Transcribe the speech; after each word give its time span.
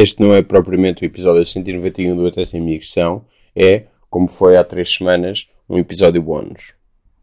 este 0.00 0.22
não 0.22 0.32
é 0.32 0.42
propriamente 0.42 1.02
o 1.02 1.06
episódio 1.06 1.44
191 1.44 2.16
do 2.16 2.28
Até 2.28 2.46
Sem 2.46 2.60
Micção, 2.60 3.24
é, 3.54 3.86
como 4.08 4.28
foi 4.28 4.56
há 4.56 4.62
três 4.62 4.94
semanas, 4.94 5.48
um 5.68 5.76
episódio 5.76 6.22
bónus. 6.22 6.72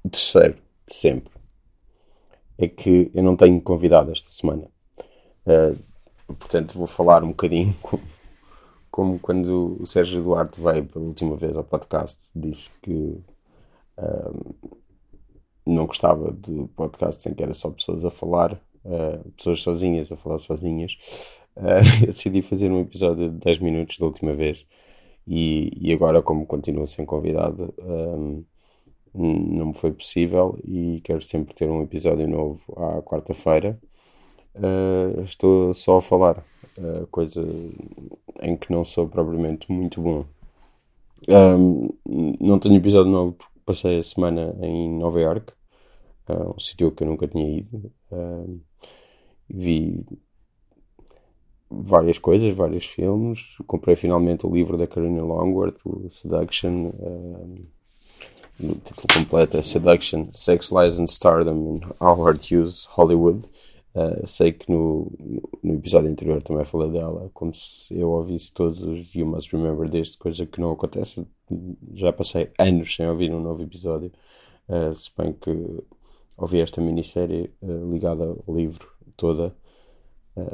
O 0.04 0.10
terceiro, 0.10 0.56
de 0.86 0.94
sempre. 0.94 1.34
É 2.58 2.68
que 2.68 3.10
eu 3.14 3.24
não 3.24 3.38
tenho 3.38 3.62
convidado 3.62 4.12
esta 4.12 4.30
semana. 4.30 4.68
Uh, 5.46 5.78
portanto, 6.34 6.78
vou 6.78 6.86
falar 6.86 7.24
um 7.24 7.30
bocadinho 7.30 7.74
como, 7.82 8.04
como, 8.92 9.20
quando 9.20 9.78
o 9.80 9.88
Sérgio 9.88 10.22
Duarte 10.22 10.60
veio 10.60 10.84
pela 10.84 11.06
última 11.06 11.38
vez 11.38 11.56
ao 11.56 11.64
podcast, 11.64 12.30
disse 12.36 12.72
que 12.82 12.92
uh, 12.92 14.56
não 15.66 15.86
gostava 15.86 16.34
de 16.34 16.68
podcast 16.76 17.28
em 17.30 17.34
que 17.34 17.42
era 17.42 17.54
só 17.54 17.70
pessoas 17.70 18.04
a 18.04 18.12
falar, 18.12 18.54
uh, 18.84 19.32
pessoas 19.38 19.62
sozinhas 19.62 20.12
a 20.12 20.18
falar 20.18 20.40
sozinhas. 20.40 20.98
eu 22.02 22.08
decidi 22.08 22.42
fazer 22.42 22.72
um 22.72 22.82
episódio 22.82 23.30
de 23.30 23.38
10 23.40 23.60
minutos 23.60 23.98
da 23.98 24.06
última 24.06 24.34
vez 24.34 24.66
e, 25.28 25.72
e 25.80 25.94
agora, 25.94 26.22
como 26.22 26.46
continuo 26.46 26.86
sem 26.88 27.06
convidado, 27.06 27.74
um, 27.80 28.44
não 29.14 29.68
me 29.68 29.74
foi 29.74 29.92
possível 29.92 30.60
e 30.64 31.02
quero 31.04 31.22
sempre 31.22 31.54
ter 31.54 31.70
um 31.70 31.82
episódio 31.82 32.28
novo 32.28 32.62
à 32.78 33.02
quarta-feira. 33.02 33.80
Uh, 34.56 35.22
estou 35.24 35.74
só 35.74 35.98
a 35.98 36.02
falar, 36.02 36.44
uh, 36.78 37.08
coisa 37.08 37.42
em 38.42 38.56
que 38.56 38.72
não 38.72 38.86
sou 38.86 39.08
propriamente 39.08 39.72
muito 39.72 40.02
bom. 40.02 40.26
Um, 41.28 41.90
não 42.40 42.60
tenho 42.60 42.76
episódio 42.76 43.12
novo 43.12 43.34
porque 43.34 43.60
passei 43.66 44.00
a 44.00 44.04
semana 44.04 44.56
em 44.62 44.90
Nova 44.98 45.20
York, 45.20 45.54
uh, 46.30 46.54
um 46.56 46.60
sítio 46.60 46.92
que 46.92 47.04
eu 47.04 47.08
nunca 47.08 47.28
tinha 47.28 47.60
ido. 47.60 47.92
vi 49.50 50.06
várias 51.86 52.18
coisas, 52.18 52.54
vários 52.56 52.86
filmes. 52.86 53.40
Comprei 53.68 53.96
finalmente 53.96 54.46
o 54.46 54.52
livro 54.52 54.76
da 54.76 54.88
Karina 54.88 55.22
Longworth, 55.22 55.78
o 55.86 56.10
Seduction. 56.10 56.92
Um, 57.00 57.66
o 58.60 58.76
título 58.76 59.08
completo 59.14 59.58
é 59.58 59.62
Seduction, 59.62 60.30
Sex, 60.34 60.72
Lies 60.72 60.98
and 60.98 61.06
Stardom 61.06 61.76
in 61.76 61.82
Howard 62.02 62.40
Hughes 62.40 62.86
Hollywood. 62.86 63.46
Uh, 63.94 64.28
sei 64.28 64.52
que 64.52 64.70
no, 64.70 65.12
no 65.64 65.76
episódio 65.76 66.10
anterior 66.10 66.42
também 66.42 66.66
falei 66.66 66.92
dela, 66.92 67.30
como 67.34 67.54
se 67.54 67.98
eu 67.98 68.10
ouvisse 68.10 68.52
todos 68.54 68.82
os 68.82 69.14
You 69.14 69.26
Must 69.26 69.56
Remember 69.56 69.90
This, 69.90 70.16
coisa 70.16 70.46
que 70.46 70.60
não 70.60 70.72
acontece. 70.72 71.26
Já 71.94 72.12
passei 72.12 72.50
anos 72.58 72.94
sem 72.94 73.08
ouvir 73.08 73.32
um 73.32 73.40
novo 73.40 73.62
episódio, 73.62 74.12
uh, 74.68 74.94
se 74.96 75.12
bem 75.18 75.34
que 75.34 75.52
ouvi 76.36 76.60
esta 76.60 76.82
minissérie 76.82 77.52
uh, 77.62 77.92
ligada 77.92 78.24
ao 78.26 78.56
livro 78.56 78.88
toda. 79.16 79.56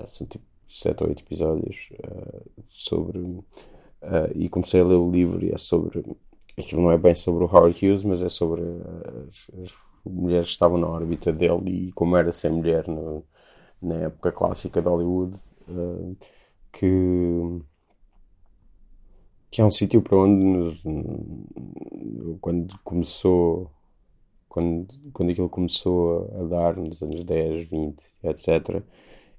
são 0.08 0.28
tipo 0.28 0.51
7 0.74 1.04
ou 1.04 1.10
8 1.10 1.24
episódios 1.24 1.90
sobre. 2.68 3.20
e 4.36 4.50
comecei 4.50 4.82
a 4.82 4.86
ler 4.86 4.96
o 4.96 5.12
livro 5.12 5.44
e 5.46 5.52
é 5.52 5.58
sobre. 5.58 6.04
Aquilo 6.58 6.82
não 6.82 6.92
é 6.92 6.98
bem 6.98 7.16
sobre 7.16 7.44
o 7.44 7.48
Howard 7.48 7.78
Hughes, 7.78 8.04
mas 8.04 8.22
é 8.22 8.30
sobre 8.30 8.62
as, 8.62 9.64
as 9.64 9.72
mulheres 10.06 10.48
que 10.48 10.54
estavam 10.54 10.78
na 10.78 10.88
órbita 10.88 11.32
dele 11.32 11.88
e 11.88 11.92
como 11.94 12.18
era 12.18 12.32
ser 12.32 12.50
mulher 12.50 12.88
no, 12.88 13.24
na 13.82 13.96
época 13.96 14.32
clássica 14.32 14.82
de 14.82 14.88
Hollywood, 14.88 15.38
uh, 15.70 16.16
que, 16.72 17.62
que 19.50 19.62
é 19.62 19.66
um 19.66 19.72
sítio 19.72 20.02
para 20.02 20.18
onde 20.18 20.44
nos, 20.44 20.84
quando 22.40 22.78
começou 22.84 23.72
quando, 24.48 24.88
quando 25.14 25.32
aquilo 25.32 25.50
começou 25.50 26.30
a, 26.38 26.44
dar 26.44 26.76
nos 26.76 27.02
anos 27.02 27.24
10, 27.24 27.70
20, 27.70 28.04
etc 28.24 28.84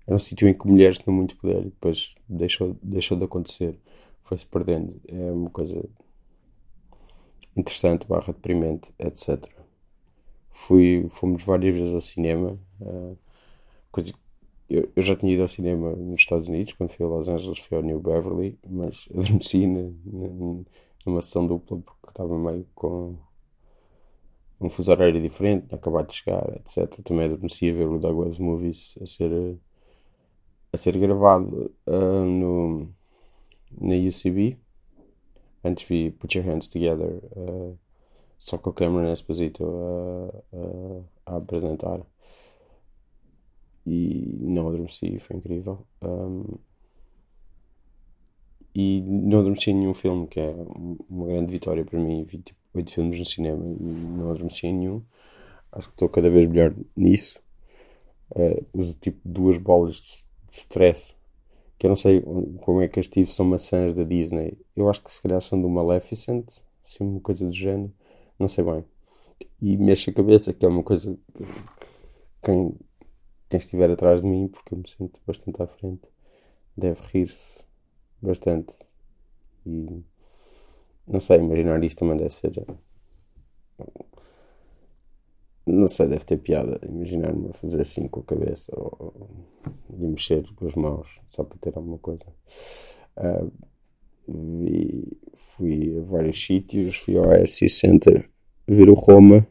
era 0.06 0.16
um 0.16 0.18
sítio 0.18 0.48
em 0.48 0.54
que 0.54 0.66
mulheres 0.66 0.98
tinham 0.98 1.16
muito 1.16 1.36
poder 1.36 1.60
e 1.60 1.64
depois 1.66 2.14
deixou, 2.28 2.76
deixou 2.82 3.16
de 3.18 3.24
acontecer. 3.24 3.78
Foi-se 4.22 4.46
perdendo. 4.46 5.00
É 5.08 5.32
uma 5.32 5.50
coisa 5.50 5.84
interessante, 7.56 8.06
barra 8.06 8.32
deprimente, 8.32 8.90
etc 8.98 9.62
fui, 10.52 11.06
fomos 11.08 11.42
várias 11.42 11.74
vezes 11.74 11.94
ao 11.94 12.00
cinema 12.00 12.58
uh, 12.80 13.18
coisa 13.90 14.12
eu, 14.68 14.88
eu, 14.96 15.02
já 15.02 15.14
tinha 15.16 15.32
ido 15.32 15.42
ao 15.42 15.48
cinema 15.48 15.94
nos 15.94 16.20
Estados 16.20 16.48
Unidos, 16.48 16.72
quando 16.72 16.90
fui 16.90 17.04
a 17.04 17.08
Los 17.08 17.28
Angeles, 17.28 17.58
fui 17.58 17.76
ao 17.76 17.82
New 17.82 18.00
Beverly, 18.00 18.58
mas 18.66 19.06
adormeci 19.12 19.66
numa 19.66 21.20
sessão 21.20 21.46
dupla 21.46 21.76
porque 21.78 22.08
estava 22.08 22.38
meio 22.38 22.66
com 22.74 23.14
um 24.58 24.70
fuso 24.70 24.90
horário 24.90 25.20
diferente, 25.20 25.74
acabado 25.74 26.08
de 26.08 26.14
chegar, 26.14 26.48
etc. 26.56 27.02
Também 27.04 27.26
adormeci 27.26 27.68
a 27.68 27.74
ver 27.74 27.86
o 27.86 27.98
Douglas 27.98 28.38
Movies 28.38 28.94
a 29.02 29.04
ser, 29.04 29.58
a 30.72 30.76
ser 30.76 30.98
gravado 30.98 31.74
uh, 31.86 32.24
no, 32.24 32.88
na 33.80 33.94
UCB. 33.94 34.56
Antes 35.64 35.86
vi 35.86 36.10
Put 36.10 36.36
Your 36.36 36.46
Hands 36.46 36.68
Together, 36.68 37.20
uh, 37.36 37.78
só 38.38 38.58
com 38.58 38.70
o 38.70 38.72
Cameron 38.72 39.12
Esposito 39.12 39.64
a, 41.26 41.32
a 41.32 41.36
apresentar 41.36 42.00
e 43.86 44.38
não 44.40 44.68
adormeci, 44.68 45.18
foi 45.18 45.36
incrível. 45.36 45.84
Um, 46.02 46.44
e 48.74 49.02
não 49.02 49.40
adormeci 49.40 49.70
em 49.70 49.74
nenhum 49.74 49.94
filme, 49.94 50.26
que 50.26 50.40
é 50.40 50.54
uma 51.10 51.26
grande 51.26 51.52
vitória 51.52 51.84
para 51.84 51.98
mim. 51.98 52.24
Vi 52.24 52.38
tipo 52.38 52.58
8 52.74 52.90
filmes 52.90 53.18
no 53.18 53.26
cinema 53.26 53.64
e 53.64 53.84
não 53.84 54.30
adormeci 54.30 54.66
em 54.66 54.74
nenhum. 54.74 55.02
Acho 55.70 55.88
que 55.88 55.94
estou 55.94 56.08
cada 56.08 56.30
vez 56.30 56.48
melhor 56.48 56.74
nisso. 56.96 57.38
Uh, 58.30 58.64
uso 58.72 58.94
tipo 58.94 59.20
duas 59.24 59.58
bolas 59.58 59.96
de 59.96 60.00
stress 60.56 61.14
que 61.78 61.86
eu 61.86 61.88
não 61.88 61.96
sei 61.96 62.22
como 62.60 62.80
é 62.80 62.86
que 62.88 63.00
as 63.00 63.08
tive, 63.08 63.30
são 63.32 63.44
maçãs 63.44 63.92
da 63.92 64.04
Disney. 64.04 64.56
Eu 64.76 64.88
acho 64.88 65.02
que 65.02 65.12
se 65.12 65.20
calhar 65.20 65.40
são 65.42 65.60
do 65.60 65.68
Maleficent, 65.68 66.48
assim, 66.84 67.02
uma 67.02 67.20
coisa 67.20 67.44
do 67.44 67.52
género, 67.52 67.92
não 68.38 68.46
sei 68.46 68.62
bem. 68.62 68.84
E 69.60 69.76
mexe 69.76 70.10
a 70.10 70.14
cabeça, 70.14 70.52
que 70.52 70.64
é 70.64 70.68
uma 70.68 70.84
coisa 70.84 71.18
que, 71.34 71.44
que 71.44 71.48
quem 72.42 72.76
quem 73.48 73.58
estiver 73.58 73.90
atrás 73.90 74.22
de 74.22 74.26
mim, 74.26 74.48
porque 74.48 74.74
eu 74.74 74.78
me 74.78 74.88
sinto 74.88 75.20
bastante 75.26 75.60
à 75.60 75.66
frente, 75.66 76.08
deve 76.76 77.00
rir-se 77.12 77.64
bastante. 78.22 78.72
E 79.66 80.04
não 81.06 81.20
sei, 81.20 81.38
imaginar 81.38 81.82
isto 81.84 81.98
também 81.98 82.16
deve 82.16 82.32
ser. 82.32 82.52
Não 85.64 85.86
sei, 85.86 86.08
deve 86.08 86.24
ter 86.24 86.38
piada 86.38 86.80
imaginar-me 86.88 87.50
a 87.50 87.52
fazer 87.52 87.80
assim 87.80 88.08
com 88.08 88.20
a 88.20 88.24
cabeça 88.24 88.72
ou, 88.76 89.14
mexer 89.88 90.42
com 90.54 90.66
as 90.66 90.74
mãos 90.74 91.20
só 91.28 91.44
para 91.44 91.58
ter 91.58 91.76
alguma 91.76 91.98
coisa. 91.98 92.24
Uh, 93.16 93.52
fui 95.34 95.98
a 95.98 96.02
vários 96.02 96.44
sítios, 96.44 96.96
fui 96.96 97.16
ao 97.16 97.30
RC 97.30 97.68
Center 97.68 98.28
ver 98.66 98.88
o 98.88 98.94
Roma 98.94 99.46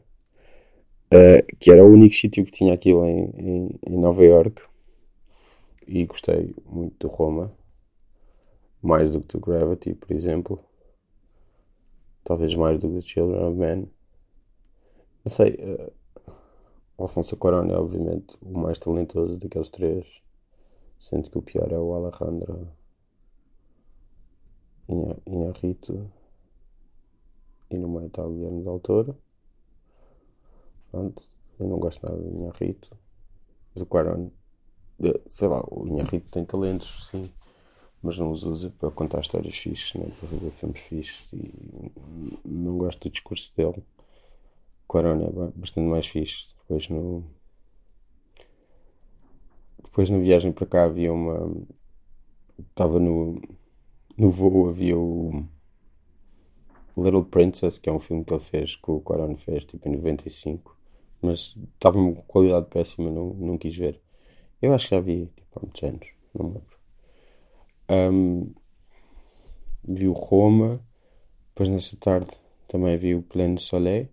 uh, 1.12 1.56
que 1.58 1.70
era 1.70 1.84
o 1.84 1.88
único 1.88 2.14
sítio 2.14 2.44
que 2.44 2.50
tinha 2.50 2.74
aquilo 2.74 3.04
em, 3.04 3.30
em, 3.36 3.80
em, 3.86 3.98
Nova 3.98 4.24
York 4.24 4.62
e 5.86 6.04
gostei 6.06 6.54
muito 6.66 7.06
de 7.06 7.14
Roma 7.14 7.52
mais 8.82 9.12
do 9.12 9.20
que 9.20 9.38
do 9.38 9.40
Gravity 9.40 9.94
por 9.94 10.12
exemplo 10.12 10.60
talvez 12.24 12.54
mais 12.54 12.78
do 12.78 12.88
que 12.88 12.94
The 12.96 13.00
Children 13.02 13.44
of 13.44 13.58
Men 13.58 13.90
não 15.24 15.30
sei 15.30 15.50
uh, 15.50 15.92
Alfonso 17.02 17.36
Cuarón 17.36 17.70
é 17.70 17.76
obviamente 17.76 18.36
o 18.40 18.58
mais 18.58 18.78
talentoso 18.78 19.38
daqueles 19.38 19.70
três 19.70 20.06
sendo 20.98 21.28
que 21.30 21.38
o 21.38 21.42
pior 21.42 21.70
é 21.72 21.78
o 21.78 21.94
Alejandro 21.94 22.68
Inharrito 25.26 26.10
e 27.70 27.78
no 27.78 27.88
meio 27.88 28.06
está 28.06 28.24
o 28.24 28.30
Guilherme 28.30 28.62
Del 28.62 28.80
Toro 28.80 29.16
Pronto, 30.92 31.22
eu 31.58 31.66
não 31.66 31.78
gosto 31.78 32.04
nada 32.04 32.18
do 32.18 32.28
Inharrito. 32.28 32.94
Mas 33.74 33.82
o 33.82 33.86
Quaron, 33.86 34.30
sei 35.30 35.48
lá, 35.48 35.64
o 35.70 35.88
Inharrito 35.88 36.30
tem 36.30 36.44
talentos, 36.44 37.08
sim, 37.10 37.32
mas 38.02 38.18
não 38.18 38.30
os 38.30 38.44
usa 38.44 38.70
para 38.78 38.90
contar 38.90 39.20
histórias 39.20 39.56
fixes, 39.56 39.94
né? 39.94 40.04
para 40.04 40.28
fazer 40.28 40.50
filmes 40.50 40.80
fixes. 40.82 41.32
E 41.32 41.50
não 42.44 42.76
gosto 42.76 43.00
do 43.00 43.10
discurso 43.10 43.50
dele. 43.56 43.82
O 44.84 44.86
Quaron 44.86 45.22
é 45.22 45.58
bastante 45.58 45.88
mais 45.88 46.06
fixe. 46.06 46.54
Depois 46.72 46.88
no. 46.88 47.24
Depois 49.82 50.08
na 50.08 50.18
viagem 50.18 50.52
para 50.52 50.66
cá 50.66 50.84
havia 50.84 51.12
uma. 51.12 51.52
Estava 52.70 52.98
no. 52.98 53.40
No 54.16 54.30
voo 54.30 54.68
havia 54.68 54.96
o. 54.96 55.44
Little 56.96 57.24
Princess, 57.24 57.78
que 57.78 57.88
é 57.88 57.92
um 57.92 57.98
filme 57.98 58.24
que 58.24 58.32
ele 58.32 58.42
fez, 58.42 58.76
que 58.76 58.90
o 58.90 59.00
Quaron 59.00 59.36
fez 59.36 59.64
tipo 59.64 59.88
em 59.88 59.92
95 59.92 60.76
mas 61.22 61.56
estava 61.74 61.98
uma 61.98 62.16
qualidade 62.22 62.66
péssima, 62.66 63.08
não, 63.08 63.32
não 63.34 63.56
quis 63.56 63.76
ver. 63.76 64.00
Eu 64.60 64.74
acho 64.74 64.88
que 64.88 64.94
já 64.96 65.00
vi 65.00 65.26
tipo, 65.36 65.56
há 65.56 65.60
muitos 65.60 65.82
anos, 65.84 66.08
não 66.34 66.46
me 66.46 66.54
lembro. 66.54 66.78
Um, 67.88 68.52
vi 69.84 70.08
o 70.08 70.12
Roma, 70.12 70.84
depois 71.50 71.68
nessa 71.68 71.96
tarde 71.96 72.30
também 72.66 72.96
vi 72.96 73.14
o 73.14 73.22
Plein 73.22 73.56
Soleil 73.56 74.08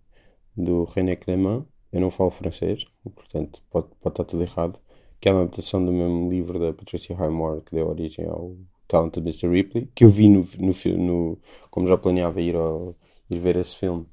do 0.55 0.83
René 0.83 1.15
Clément. 1.15 1.65
Eu 1.91 2.01
não 2.01 2.11
falo 2.11 2.29
francês, 2.29 2.85
portanto 3.15 3.61
pode, 3.69 3.87
pode 4.01 4.13
estar 4.13 4.23
tudo 4.25 4.43
errado. 4.43 4.79
Que 5.19 5.27
é 5.27 5.33
uma 5.33 5.41
adaptação 5.41 5.83
do 5.83 5.91
mesmo 5.91 6.29
livro 6.29 6.59
da 6.59 6.73
Patricia 6.73 7.15
Highmore 7.15 7.61
que 7.61 7.75
deu 7.75 7.89
origem 7.89 8.25
ao 8.25 8.55
Talented 8.87 9.21
Mr. 9.21 9.49
Ripley, 9.49 9.89
que 9.93 10.05
eu 10.05 10.09
vi 10.09 10.29
no, 10.29 10.47
no, 10.57 10.73
no 10.97 11.37
como 11.69 11.87
já 11.87 11.97
planeava 11.97 12.41
ir, 12.41 12.55
ao, 12.55 12.95
ir 13.29 13.39
ver 13.39 13.57
esse 13.57 13.77
filme, 13.77 14.05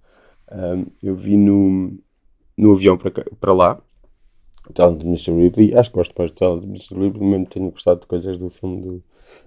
um, 0.53 0.87
eu 1.03 1.17
vi 1.17 1.37
no, 1.37 1.99
no 2.57 2.73
avião 2.73 2.99
para, 2.99 3.11
para 3.41 3.53
lá, 3.53 3.83
Talented 4.75 5.09
Mr. 5.09 5.33
Ripley, 5.33 5.75
acho 5.75 5.91
que 5.91 5.97
gosto 5.97 6.15
mais 6.17 6.31
de 6.31 6.37
Talented 6.37 6.69
Mr. 6.69 6.95
Ripley, 6.95 7.29
mesmo 7.29 7.47
tenho 7.47 7.71
gostado 7.71 8.01
de 8.01 8.07
coisas 8.07 8.39
do 8.39 8.51
filme 8.51 8.83
do, 8.83 9.05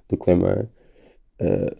do 0.09 0.17
Clement. 0.17 0.67
Uh, 1.39 1.75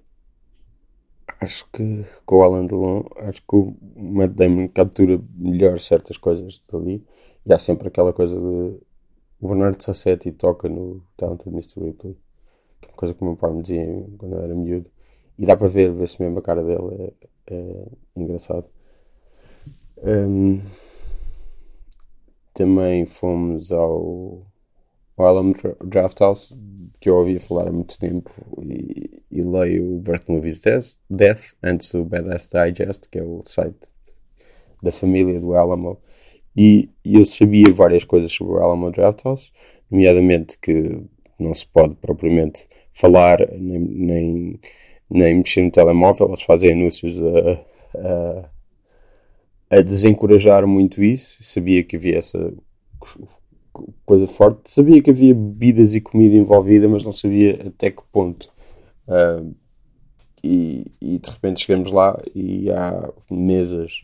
acho 1.40 1.68
que 1.72 2.06
com 2.26 2.38
o 2.38 2.44
Alan 2.44 2.66
Delon, 2.66 3.04
acho 3.18 3.42
que 3.42 3.56
o 3.56 3.76
Matt 3.96 4.32
Damon 4.32 4.68
captura 4.70 5.20
melhor 5.36 5.80
certas 5.80 6.18
coisas 6.18 6.62
dali. 6.72 7.06
E 7.46 7.54
há 7.54 7.60
sempre 7.60 7.88
aquela 7.88 8.14
coisa 8.14 8.36
de. 8.36 8.80
O 9.42 9.48
Bernardo 9.48 9.82
Sassetti 9.82 10.32
toca 10.34 10.68
no 10.68 11.02
Talented 11.16 11.50
Mr. 11.50 11.82
Ripley, 11.82 12.18
que 12.82 12.90
é 12.90 12.92
coisa 12.94 13.14
que 13.14 13.22
o 13.22 13.26
meu 13.26 13.38
pai 13.38 13.52
me 13.54 13.62
dizia 13.62 13.86
quando 14.18 14.36
eu 14.36 14.44
era 14.44 14.54
miúdo. 14.54 14.90
E 15.38 15.46
dá 15.46 15.56
para 15.56 15.70
ver, 15.70 15.94
ver-se 15.94 16.22
mesmo 16.22 16.40
a 16.40 16.42
cara 16.42 16.62
dele, 16.62 17.14
é, 17.48 17.54
é 17.54 17.86
engraçado. 18.18 18.66
Um, 20.04 20.60
também 22.54 23.06
fomos 23.06 23.72
ao, 23.72 24.46
ao 25.22 25.28
Alamo 25.28 25.54
Draft 25.86 26.20
House, 26.20 26.54
que 27.00 27.10
eu 27.10 27.16
ouvia 27.16 27.40
falar 27.40 27.68
há 27.68 27.72
muito 27.72 27.98
tempo, 27.98 28.32
e, 28.62 29.22
e 29.32 29.42
leio 29.42 29.96
o 29.96 30.00
Birth 30.00 30.28
Movies 30.28 30.62
Death, 31.10 31.54
antes 31.64 31.92
do 31.92 32.04
Badass 32.04 32.50
Digest, 32.50 33.08
que 33.10 33.20
é 33.20 33.24
o 33.24 33.44
site 33.46 33.78
da 34.82 34.92
família 34.92 35.40
do 35.40 35.54
Alamo, 35.54 35.98
e, 36.56 36.90
e 37.06 37.16
eu 37.16 37.26
sabia 37.26 37.72
várias 37.74 38.04
coisas 38.04 38.32
sobre 38.32 38.54
o 38.54 38.58
Alamo 38.58 38.92
Draft 38.92 39.24
House, 39.24 39.52
nomeadamente 39.90 40.58
que 40.60 41.02
não 41.38 41.54
se 41.54 41.66
pode 41.68 41.96
propriamente 41.96 42.68
falar 42.92 43.40
nem, 43.52 43.80
nem, 43.80 44.60
nem 45.10 45.36
mexer 45.36 45.62
no 45.62 45.72
telemóvel, 45.72 46.28
eles 46.28 46.44
fazem 46.44 46.74
anúncios 46.74 47.16
a, 47.18 47.52
a 47.98 48.50
a 49.70 49.82
desencorajar 49.82 50.66
muito 50.66 51.04
isso. 51.04 51.38
Sabia 51.42 51.84
que 51.84 51.96
havia 51.96 52.18
essa 52.18 52.54
coisa 54.06 54.28
forte. 54.28 54.72
Sabia 54.72 55.02
que 55.02 55.10
havia 55.10 55.34
bebidas 55.34 55.94
e 55.96 56.02
comida 56.02 56.36
envolvida, 56.36 56.88
mas 56.88 57.06
não 57.06 57.12
sabia 57.12 57.68
até 57.68 57.92
que 57.92 58.02
ponto. 58.12 58.50
Uh, 59.08 59.54
e, 60.44 60.92
e, 61.02 61.18
de 61.20 61.30
repente 61.30 61.66
chegamos 61.66 61.92
lá 61.92 62.18
e 62.34 62.72
há 62.72 63.12
mesas 63.30 64.04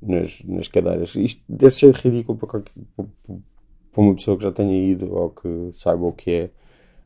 nas, 0.00 0.42
nas 0.44 0.68
cadeiras. 0.68 1.14
Isto 1.16 1.42
deve 1.48 1.74
ser 1.74 1.94
ridículo 1.94 2.38
para, 2.38 2.48
qualquer, 2.48 2.72
para 2.94 4.02
uma 4.02 4.14
pessoa 4.14 4.36
que 4.36 4.44
já 4.44 4.52
tenha 4.52 4.76
ido 4.76 5.12
ou 5.12 5.30
que 5.30 5.70
saiba 5.72 6.06
o 6.06 6.12
que 6.12 6.30
é 6.30 6.50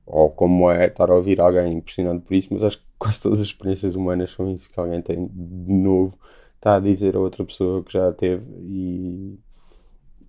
ou 0.07 0.31
como 0.31 0.71
é 0.71 0.87
estar 0.87 1.11
a 1.11 1.15
ouvir 1.15 1.41
alguém 1.41 1.79
impressionado 1.79 2.21
por 2.21 2.35
isso, 2.35 2.49
mas 2.53 2.63
acho 2.63 2.79
que 2.79 2.85
quase 2.99 3.23
todas 3.23 3.41
as 3.41 3.47
experiências 3.47 3.95
humanas 3.95 4.33
são 4.33 4.51
isso 4.51 4.69
que 4.71 4.79
alguém 4.79 5.01
tem 5.01 5.27
de 5.27 5.73
novo 5.73 6.19
está 6.65 6.77
a 6.77 6.81
dizer 6.81 7.15
a 7.15 7.21
outra 7.21 7.45
pessoa 7.45 7.83
que 7.83 7.93
já 7.93 8.11
teve 8.13 8.43
e 8.63 9.39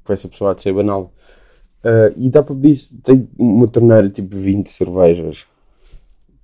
foi 0.06 0.14
essa 0.14 0.30
pessoa 0.30 0.52
a 0.52 0.54
de 0.54 0.64
ser 0.64 0.74
banal. 0.74 1.14
Uh, 1.84 2.14
e 2.18 2.30
dá 2.30 2.42
para 2.42 2.56
pedir, 2.56 2.78
tem 3.04 3.28
uma 3.38 3.68
torneira 3.68 4.10
tipo 4.10 4.36
20 4.36 4.72
cervejas, 4.72 5.46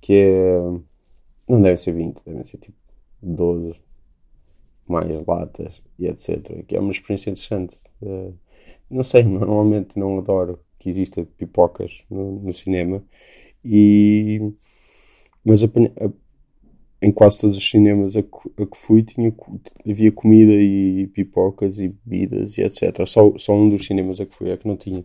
que 0.00 0.12
é. 0.12 0.60
Não 1.48 1.60
devem 1.60 1.76
ser 1.76 1.92
20, 1.92 2.22
devem 2.24 2.44
ser 2.44 2.58
tipo 2.58 2.76
12, 3.20 3.80
mais 4.86 5.26
latas 5.26 5.82
e 5.98 6.06
etc. 6.06 6.64
Que 6.66 6.76
é 6.76 6.80
uma 6.80 6.92
experiência 6.92 7.30
interessante. 7.30 7.76
Uh, 8.00 8.34
não 8.90 9.02
sei, 9.02 9.24
normalmente 9.24 9.98
não 9.98 10.18
adoro 10.18 10.60
que 10.78 10.88
exista 10.90 11.24
pipocas 11.36 12.02
no, 12.10 12.40
no 12.40 12.52
cinema, 12.52 13.02
e, 13.64 14.52
mas 15.44 15.62
apanha, 15.62 15.92
em 17.02 17.10
quase 17.10 17.40
todos 17.40 17.56
os 17.56 17.68
cinemas 17.68 18.16
a, 18.16 18.22
que, 18.22 18.62
a 18.62 18.66
que 18.66 18.78
fui 18.78 19.02
tinha, 19.02 19.34
havia 19.84 20.12
comida 20.12 20.52
e 20.52 21.08
pipocas 21.08 21.78
e 21.80 21.88
bebidas 21.88 22.56
e 22.56 22.62
etc. 22.62 23.04
Só, 23.06 23.36
só 23.38 23.52
um 23.52 23.68
dos 23.68 23.84
cinemas 23.84 24.20
a 24.20 24.26
que 24.26 24.34
fui 24.34 24.50
é 24.50 24.56
que 24.56 24.68
não 24.68 24.76
tinha. 24.76 25.04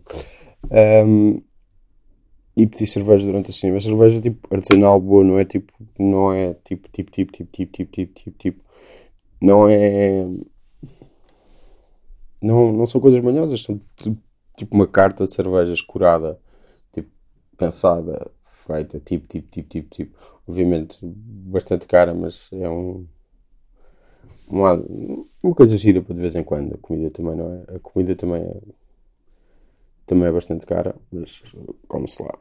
Um, 1.04 1.42
e 2.56 2.66
pedi 2.66 2.86
cerveja 2.86 3.26
durante 3.26 3.50
o 3.50 3.52
cinema. 3.52 3.80
Cerveja 3.80 4.20
tipo 4.20 4.52
artesanal 4.54 5.00
boa, 5.00 5.24
não 5.24 5.38
é 5.38 5.44
tipo, 5.44 5.72
não 5.98 6.32
é 6.32 6.54
tipo, 6.64 6.88
tipo, 6.88 7.10
tipo, 7.10 7.32
tipo, 7.32 7.50
tipo, 7.52 7.72
tipo, 7.72 7.92
tipo, 7.92 8.14
tipo, 8.14 8.38
tipo. 8.38 8.64
Não 9.40 9.68
é. 9.68 10.24
Não, 12.40 12.72
não 12.72 12.86
são 12.86 13.00
coisas 13.00 13.22
manhosas, 13.22 13.62
são 13.62 13.80
tipo 14.56 14.74
uma 14.74 14.86
carta 14.86 15.24
de 15.24 15.34
cervejas 15.34 15.80
curada, 15.80 16.38
tipo, 16.92 17.10
pensada, 17.56 18.30
feita, 18.44 19.00
tipo, 19.00 19.26
tipo, 19.26 19.48
tipo, 19.48 19.68
tipo, 19.68 19.88
tipo. 19.94 20.37
Obviamente 20.48 20.98
bastante 21.02 21.86
cara, 21.86 22.14
mas 22.14 22.48
é 22.52 22.68
um. 22.68 23.06
Uma, 24.48 24.82
uma 25.42 25.54
coisa 25.54 25.76
gira 25.76 26.00
para 26.00 26.14
de 26.14 26.20
vez 26.20 26.34
em 26.34 26.42
quando. 26.42 26.74
A 26.74 26.78
comida 26.78 27.10
também 27.10 27.36
não 27.36 27.52
é. 27.52 27.76
A 27.76 27.78
comida 27.78 28.16
também 28.16 28.42
é. 28.42 28.56
Também 30.06 30.26
é 30.26 30.32
bastante 30.32 30.64
cara, 30.64 30.96
mas 31.12 31.42
come-se 31.86 32.22
lá. 32.22 32.34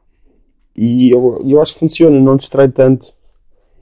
E 0.74 1.12
eu, 1.12 1.42
eu 1.46 1.62
acho 1.62 1.74
que 1.74 1.80
funciona, 1.80 2.18
não 2.18 2.38
distrai 2.38 2.70
tanto. 2.72 3.14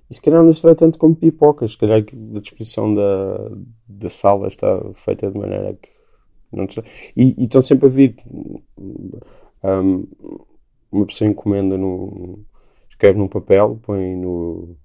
E 0.09 0.15
se 0.15 0.21
calhar 0.21 0.41
não 0.41 0.49
distrai 0.49 0.73
tanto 0.73 0.97
como 0.97 1.15
pipocas. 1.15 1.73
Se 1.73 1.77
calhar 1.77 1.99
a 1.99 2.39
disposição 2.39 2.95
da, 2.95 3.51
da 3.87 4.09
sala 4.09 4.47
está 4.47 4.81
feita 4.95 5.29
de 5.29 5.37
maneira 5.37 5.73
que 5.75 5.89
não. 6.51 6.65
E, 7.15 7.35
e 7.37 7.43
estão 7.43 7.61
sempre 7.61 7.87
a 7.87 7.89
vir. 7.89 8.15
Um, 9.63 10.07
uma 10.91 11.05
pessoa 11.05 11.29
encomenda 11.29 11.77
no. 11.77 12.39
Escreve 12.95 13.19
num 13.19 13.27
papel, 13.27 13.79
põe, 13.83 14.15
no, 14.15 14.75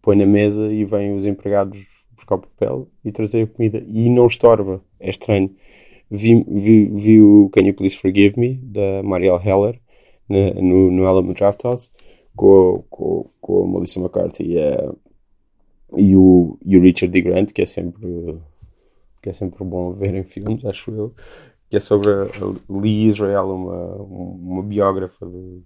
põe 0.00 0.16
na 0.16 0.26
mesa 0.26 0.72
e 0.72 0.84
vêm 0.84 1.16
os 1.16 1.26
empregados 1.26 1.78
buscar 2.14 2.36
o 2.36 2.38
papel 2.38 2.88
e 3.04 3.10
trazer 3.10 3.42
a 3.42 3.46
comida. 3.46 3.82
E 3.86 4.08
não 4.08 4.26
estorva. 4.26 4.80
É 5.00 5.10
estranho. 5.10 5.50
Vi, 6.10 6.44
vi, 6.46 6.84
vi 6.86 7.20
o 7.20 7.50
Can 7.50 7.62
You 7.62 7.74
Please 7.74 7.96
Forgive 7.96 8.38
Me, 8.38 8.54
da 8.54 9.02
Marielle 9.02 9.42
Heller, 9.42 9.80
na, 10.28 10.54
no, 10.60 10.90
no 10.90 11.06
Alamo 11.06 11.34
Draft 11.34 11.62
House, 11.64 11.90
com, 12.36 12.84
com, 12.88 13.30
com 13.40 13.64
a 13.64 13.66
Melissa 13.66 13.98
McCarthy 13.98 14.56
e, 14.56 14.58
e, 15.96 16.16
o, 16.16 16.58
e 16.64 16.76
o 16.76 16.82
Richard 16.82 17.10
D. 17.10 17.22
Grant, 17.22 17.52
que 17.52 17.62
é 17.62 17.66
sempre 17.66 18.38
que 19.22 19.30
é 19.30 19.32
sempre 19.32 19.64
bom 19.64 19.90
ver 19.94 20.14
em 20.14 20.22
filmes, 20.22 20.62
acho 20.66 20.90
eu 20.90 21.14
que 21.74 21.78
é 21.78 21.80
sobre 21.80 22.12
a 22.12 22.26
Lee 22.68 23.08
Israel, 23.08 23.50
uma, 23.50 23.96
uma 23.96 24.62
biógrafa 24.62 25.26
de. 25.26 25.62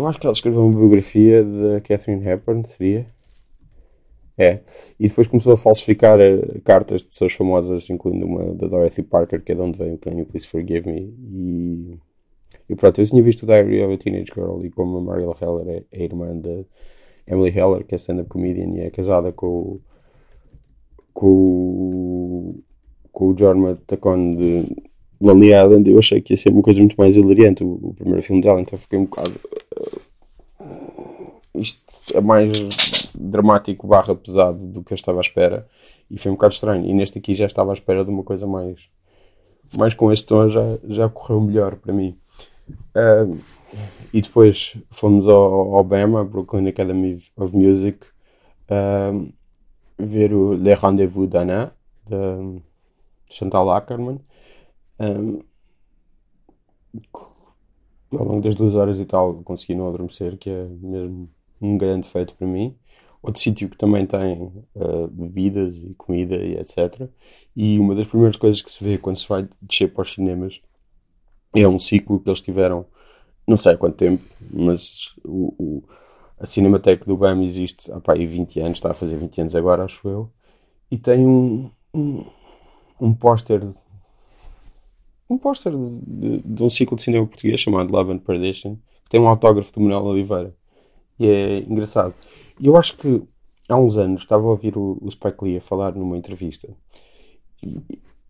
Eu 0.00 0.06
acho 0.06 0.18
que 0.18 0.26
ela 0.26 0.32
escreveu 0.32 0.64
uma 0.64 0.74
biografia 0.74 1.44
da 1.44 1.80
Catherine 1.82 2.26
Hepburn, 2.26 2.66
seria? 2.66 3.06
É. 4.38 4.60
E 4.98 5.08
depois 5.08 5.26
começou 5.26 5.52
a 5.52 5.58
falsificar 5.58 6.18
eh, 6.18 6.60
cartas 6.64 7.02
de 7.02 7.08
pessoas 7.08 7.34
famosas, 7.34 7.90
incluindo 7.90 8.24
uma 8.24 8.54
da 8.54 8.66
Dorothy 8.66 9.02
Parker, 9.02 9.42
que 9.42 9.52
é 9.52 9.54
de 9.54 9.60
onde 9.60 9.76
vem 9.76 9.92
o 9.92 9.98
Can 9.98 10.12
You 10.12 10.24
Please 10.24 10.48
Forgive 10.48 10.90
Me. 10.90 11.14
E, 11.20 11.98
e 12.70 12.74
pronto, 12.74 12.98
eu 12.98 13.06
tinha 13.06 13.22
visto 13.22 13.42
o 13.42 13.46
Diary 13.46 13.84
of 13.84 13.92
a 13.92 13.98
Teenage 13.98 14.32
Girl 14.34 14.64
e 14.64 14.70
como 14.70 14.96
a 14.96 15.00
Mariel 15.02 15.36
Heller 15.38 15.84
é 15.92 15.98
a 15.98 16.02
irmã 16.02 16.34
de 16.38 16.64
Emily 17.26 17.50
Heller, 17.50 17.84
que 17.84 17.94
é 17.94 17.98
stand-up 17.98 18.30
comedian 18.30 18.70
e 18.76 18.80
é 18.80 18.90
casada 18.90 19.32
com, 19.32 19.80
com 21.12 22.54
com 23.12 23.32
o 23.32 23.38
Jorma 23.38 23.78
Tacone 23.86 24.34
de 24.34 24.89
Lonely 25.20 25.52
Island, 25.52 25.90
eu 25.90 25.98
achei 25.98 26.20
que 26.20 26.32
ia 26.32 26.36
ser 26.36 26.50
uma 26.50 26.62
coisa 26.62 26.80
muito 26.80 26.96
mais 26.96 27.14
hilariante, 27.16 27.62
o, 27.62 27.78
o 27.82 27.94
primeiro 27.94 28.22
filme 28.22 28.42
dela, 28.42 28.60
então 28.60 28.78
fiquei 28.78 28.98
um 28.98 29.04
bocado. 29.04 29.32
Uh, 30.60 31.30
isto 31.54 31.82
é 32.14 32.20
mais 32.20 32.50
dramático 33.14 33.86
barra 33.86 34.14
pesado 34.14 34.64
do 34.66 34.82
que 34.82 34.92
eu 34.92 34.96
estava 34.96 35.18
à 35.18 35.20
espera 35.20 35.66
e 36.10 36.18
foi 36.18 36.32
um 36.32 36.34
bocado 36.34 36.54
estranho. 36.54 36.86
E 36.86 36.94
neste 36.94 37.18
aqui 37.18 37.34
já 37.34 37.46
estava 37.46 37.70
à 37.70 37.74
espera 37.74 38.04
de 38.04 38.10
uma 38.10 38.22
coisa 38.22 38.46
mais. 38.46 38.80
mais 39.78 39.94
com 39.94 40.10
este 40.10 40.26
tom 40.26 40.48
já, 40.48 40.62
já 40.88 41.08
correu 41.08 41.40
melhor 41.40 41.76
para 41.76 41.92
mim. 41.92 42.16
Uh, 42.96 43.38
e 44.12 44.20
depois 44.20 44.76
fomos 44.90 45.28
ao, 45.28 45.76
ao 45.76 45.84
Brooklyn 45.84 46.68
Academy 46.68 47.18
of 47.36 47.54
Music, 47.54 47.98
uh, 48.70 49.32
ver 49.98 50.32
o 50.32 50.54
Le 50.54 50.74
Rendezvous 50.74 51.28
d'Anna, 51.28 51.72
Chantal 53.28 53.70
Ackerman. 53.70 54.20
Um, 55.00 55.40
ao 58.12 58.24
longo 58.24 58.42
das 58.42 58.54
duas 58.54 58.74
horas 58.74 59.00
e 59.00 59.04
tal 59.06 59.42
consegui 59.42 59.74
não 59.74 59.88
adormecer, 59.88 60.36
que 60.36 60.50
é 60.50 60.64
mesmo 60.64 61.30
um 61.60 61.78
grande 61.78 62.06
feito 62.06 62.34
para 62.34 62.46
mim. 62.46 62.76
Outro 63.22 63.40
sítio 63.40 63.68
que 63.68 63.76
também 63.76 64.06
tem 64.06 64.42
uh, 64.74 65.08
bebidas 65.08 65.76
e 65.76 65.94
comida 65.94 66.36
e 66.36 66.54
etc. 66.58 67.08
E 67.56 67.78
uma 67.78 67.94
das 67.94 68.06
primeiras 68.06 68.36
coisas 68.36 68.62
que 68.62 68.70
se 68.70 68.82
vê 68.82 68.98
quando 68.98 69.16
se 69.16 69.28
vai 69.28 69.48
descer 69.60 69.92
para 69.92 70.02
os 70.02 70.12
cinemas 70.12 70.60
é 71.54 71.66
um 71.66 71.78
ciclo 71.78 72.20
que 72.20 72.28
eles 72.28 72.42
tiveram, 72.42 72.86
não 73.46 73.56
sei 73.56 73.72
há 73.72 73.76
quanto 73.76 73.96
tempo, 73.96 74.22
mas 74.52 75.14
o, 75.24 75.54
o 75.58 75.84
a 76.38 76.46
Cinemateca 76.46 77.04
do 77.04 77.18
BAM 77.18 77.42
existe 77.42 77.92
há 77.92 78.00
pá, 78.00 78.14
20 78.14 78.60
anos, 78.60 78.78
está 78.78 78.92
a 78.92 78.94
fazer 78.94 79.16
20 79.16 79.42
anos 79.42 79.54
agora, 79.54 79.84
acho 79.84 80.08
eu, 80.08 80.30
e 80.90 80.96
tem 80.96 81.26
um, 81.26 81.70
um 81.92 82.24
um 83.00 83.14
póster 83.14 83.66
um 85.30 85.38
póster 85.38 85.72
de, 85.72 85.98
de, 86.00 86.38
de, 86.44 86.62
um 86.62 86.68
ciclo 86.68 86.96
de 86.96 87.02
cinema 87.02 87.26
português 87.26 87.60
chamado 87.60 87.92
Love 87.92 88.12
and 88.12 88.18
Perdition 88.18 88.76
tem 89.08 89.20
um 89.20 89.28
autógrafo 89.28 89.72
do 89.72 89.80
Manuel 89.80 90.04
Oliveira. 90.04 90.54
E 91.18 91.26
é 91.26 91.58
engraçado. 91.60 92.14
E 92.58 92.66
eu 92.66 92.76
acho 92.76 92.96
que 92.96 93.22
há 93.68 93.76
uns 93.76 93.96
anos 93.96 94.22
estava 94.22 94.44
a 94.44 94.50
ouvir 94.50 94.76
o, 94.76 94.98
o 95.00 95.10
Spike 95.10 95.44
Lee 95.44 95.56
a 95.56 95.60
falar 95.60 95.94
numa 95.94 96.16
entrevista. 96.16 96.68
E, 97.62 97.80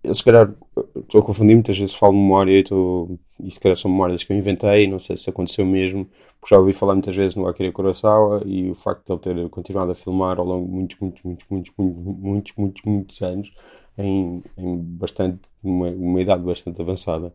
eu, 0.02 0.14
se 0.14 0.24
calhar, 0.24 0.54
estou 0.96 1.20
a 1.20 1.24
confundir, 1.24 1.54
muitas 1.54 1.78
vezes 1.78 1.94
falo 1.94 2.14
memória 2.14 2.52
e, 2.52 2.62
estou, 2.62 3.18
e 3.38 3.50
se 3.50 3.60
calhar 3.60 3.76
são 3.76 3.90
memórias 3.90 4.24
que 4.24 4.32
eu 4.32 4.36
inventei, 4.36 4.86
não 4.86 4.98
sei 4.98 5.16
se 5.16 5.28
aconteceu 5.28 5.66
mesmo, 5.66 6.06
porque 6.40 6.54
já 6.54 6.58
ouvi 6.58 6.72
falar 6.72 6.94
muitas 6.94 7.14
vezes 7.14 7.34
no 7.36 7.46
Akira 7.46 7.70
Kurosawa 7.70 8.42
e 8.46 8.70
o 8.70 8.74
facto 8.74 9.18
de 9.18 9.28
ele 9.28 9.42
ter 9.42 9.50
continuado 9.50 9.92
a 9.92 9.94
filmar 9.94 10.38
ao 10.38 10.46
longo 10.46 10.66
de 10.86 10.96
muitos, 11.00 11.22
muitos, 11.22 11.22
muitos, 11.22 11.46
muitos, 11.50 11.72
muitos, 11.76 12.22
muitos, 12.22 12.52
muitos, 12.56 12.82
muitos 12.84 13.22
anos, 13.22 13.52
em, 13.98 14.42
em 14.56 14.76
bastante, 14.76 15.40
uma, 15.62 15.88
uma 15.88 16.20
idade 16.20 16.42
bastante 16.42 16.80
avançada. 16.80 17.32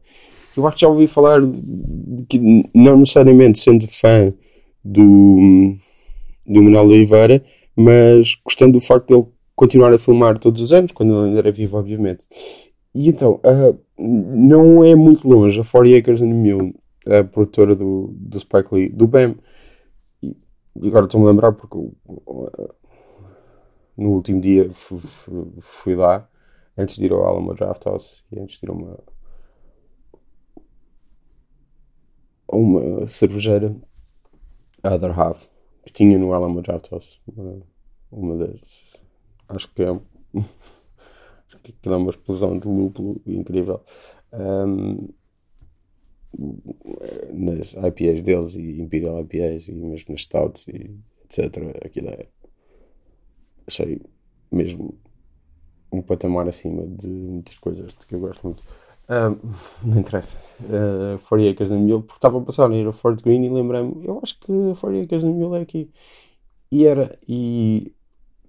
Eu 0.55 0.65
acho 0.65 0.77
que 0.77 0.81
já 0.81 0.88
ouvi 0.88 1.07
falar 1.07 1.41
de 1.41 2.25
que, 2.27 2.39
não 2.74 2.97
necessariamente 2.97 3.59
sendo 3.59 3.88
fã 3.88 4.29
do, 4.83 5.75
do 6.47 6.63
Manuel 6.63 6.85
Oliveira, 6.85 7.43
mas 7.75 8.35
gostando 8.43 8.74
do 8.74 8.81
facto 8.81 9.07
de 9.07 9.13
ele 9.13 9.25
continuar 9.55 9.93
a 9.93 9.97
filmar 9.97 10.38
todos 10.38 10.62
os 10.62 10.74
anos, 10.74 10.91
quando 10.91 11.13
ele 11.13 11.27
ainda 11.27 11.39
era 11.39 11.51
vivo, 11.51 11.77
obviamente. 11.77 12.25
E 12.93 13.09
então, 13.09 13.41
uh, 13.43 13.77
não 13.97 14.83
é 14.83 14.95
muito 14.95 15.27
longe, 15.27 15.59
a 15.59 15.63
40 15.63 15.97
Acres 15.97 16.21
and 16.21 16.74
a 17.05 17.24
produtora 17.24 17.75
do, 17.75 18.13
do 18.13 18.39
Spike 18.39 18.74
Lee, 18.74 18.89
do 18.89 19.07
BAM. 19.07 19.35
E 20.21 20.88
agora 20.88 21.05
estou-me 21.05 21.27
a 21.27 21.29
lembrar 21.29 21.51
porque 21.53 21.77
uh, 21.77 22.74
no 23.97 24.12
último 24.12 24.41
dia 24.41 24.69
fui, 24.71 25.00
fui, 25.59 25.95
lá, 25.95 26.27
antes 26.77 26.98
de 26.98 27.05
ir 27.05 27.12
ao 27.12 27.25
Alamo 27.25 27.53
Draft 27.53 27.86
House 27.86 28.24
e 28.32 28.39
antes 28.39 28.60
de 28.60 28.65
ir 28.65 28.70
a 28.70 28.74
uma, 28.74 29.00
uma 32.51 33.08
cervejeira, 33.08 33.75
Other 34.84 35.20
Half, 35.20 35.48
que 35.86 35.94
tinha 35.94 36.17
no 36.17 36.34
Alamo 36.34 36.62
Draft 36.62 36.91
House. 36.91 37.20
Uma, 37.27 37.62
uma 38.12 38.38
das 38.38 38.60
Acho 39.48 39.72
que 39.74 39.84
é, 39.84 39.89
acho 40.34 41.60
que 41.62 41.72
aquilo 41.72 41.96
é 41.96 41.98
uma 41.98 42.10
explosão 42.10 42.58
de 42.58 42.67
lúpulo 42.67 43.22
incrível. 43.25 43.82
Um, 44.34 45.10
nas 47.32 47.74
IPAs 47.74 48.22
deles 48.22 48.55
e 48.55 48.82
Imperial 48.82 49.22
IPAs 49.22 49.70
e 49.70 49.72
mesmo 49.74 50.12
nas 50.12 50.22
Stouts 50.22 50.67
e 50.67 51.00
etc. 51.25 51.75
Aquilo 51.86 52.10
é. 52.10 52.27
Achei 53.67 54.01
mesmo 54.51 54.98
um 55.92 56.01
patamar 56.01 56.48
acima 56.48 56.84
de 56.86 57.08
muitas 57.08 57.58
coisas 57.60 57.94
de 57.94 58.06
que 58.06 58.15
eu 58.15 58.20
gosto 58.20 58.44
muito. 58.44 58.63
Um, 59.08 59.88
não 59.88 60.00
interessa. 60.00 60.38
Uh, 60.62 61.20
40 61.27 61.51
Acres 61.51 61.72
and 61.72 61.80
Mule, 61.80 62.04
porque 62.04 62.18
estava 62.18 62.39
a 62.39 62.42
passar 62.42 62.70
a 62.70 62.75
ir 62.75 62.88
a 62.88 62.92
Fort 62.92 63.22
Green 63.22 63.46
e 63.46 63.50
lembrei-me, 63.50 64.06
eu 64.06 64.20
acho 64.22 64.39
que 64.39 64.51
40 64.80 65.04
Acres 65.04 65.24
and 65.24 65.32
Mule 65.32 65.58
é 65.58 65.62
aqui. 65.62 65.89
E 66.72 66.86
era, 66.86 67.18
e 67.27 67.94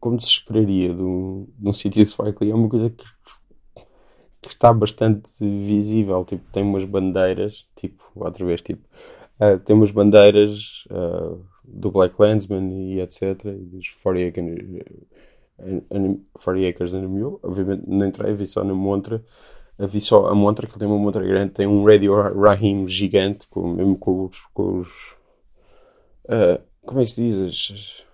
como 0.00 0.20
se 0.20 0.28
esperaria 0.28 0.94
de 0.94 1.02
um, 1.02 1.46
de 1.58 1.68
um 1.68 1.72
sítio 1.72 2.04
de 2.04 2.14
Lee, 2.40 2.50
é 2.50 2.54
uma 2.54 2.68
coisa 2.68 2.90
que, 2.90 3.04
que, 4.40 4.48
está 4.48 4.72
bastante 4.72 5.28
visível. 5.40 6.24
Tipo, 6.24 6.44
tem 6.52 6.62
umas 6.62 6.84
bandeiras, 6.84 7.66
tipo, 7.76 8.02
outra 8.14 8.44
vez, 8.44 8.62
tipo, 8.62 8.82
uh, 9.40 9.58
tem 9.60 9.76
umas 9.76 9.90
bandeiras 9.90 10.84
uh, 10.90 11.44
do 11.64 11.90
Black 11.90 12.14
Landsman 12.18 12.70
e 12.72 13.00
etc. 13.00 13.44
E 13.46 13.64
dos 13.64 13.90
40 14.02 14.40
Acres 14.40 14.80
and 15.58 17.04
a 17.04 17.08
Mule. 17.08 17.38
Obviamente 17.42 17.84
não 17.86 18.06
entrei, 18.06 18.34
vi 18.34 18.46
só 18.46 18.62
na 18.64 18.74
montra. 18.74 19.22
Vi 19.78 20.00
só 20.00 20.26
a 20.26 20.34
montra, 20.34 20.66
que 20.66 20.78
tem 20.78 20.88
uma 20.88 20.98
montra 20.98 21.22
grande, 21.22 21.52
tem 21.52 21.66
um 21.66 21.84
Radio 21.84 22.14
Rahim 22.14 22.88
gigante, 22.88 23.46
com, 23.48 23.68
mesmo 23.68 23.96
com 23.98 24.24
os. 24.24 24.38
Com 24.54 24.80
os 24.80 24.88
uh, 26.24 26.62
como 26.84 27.00
é 27.00 27.04
que 27.04 27.10
se 27.10 27.22
diz? 27.22 28.06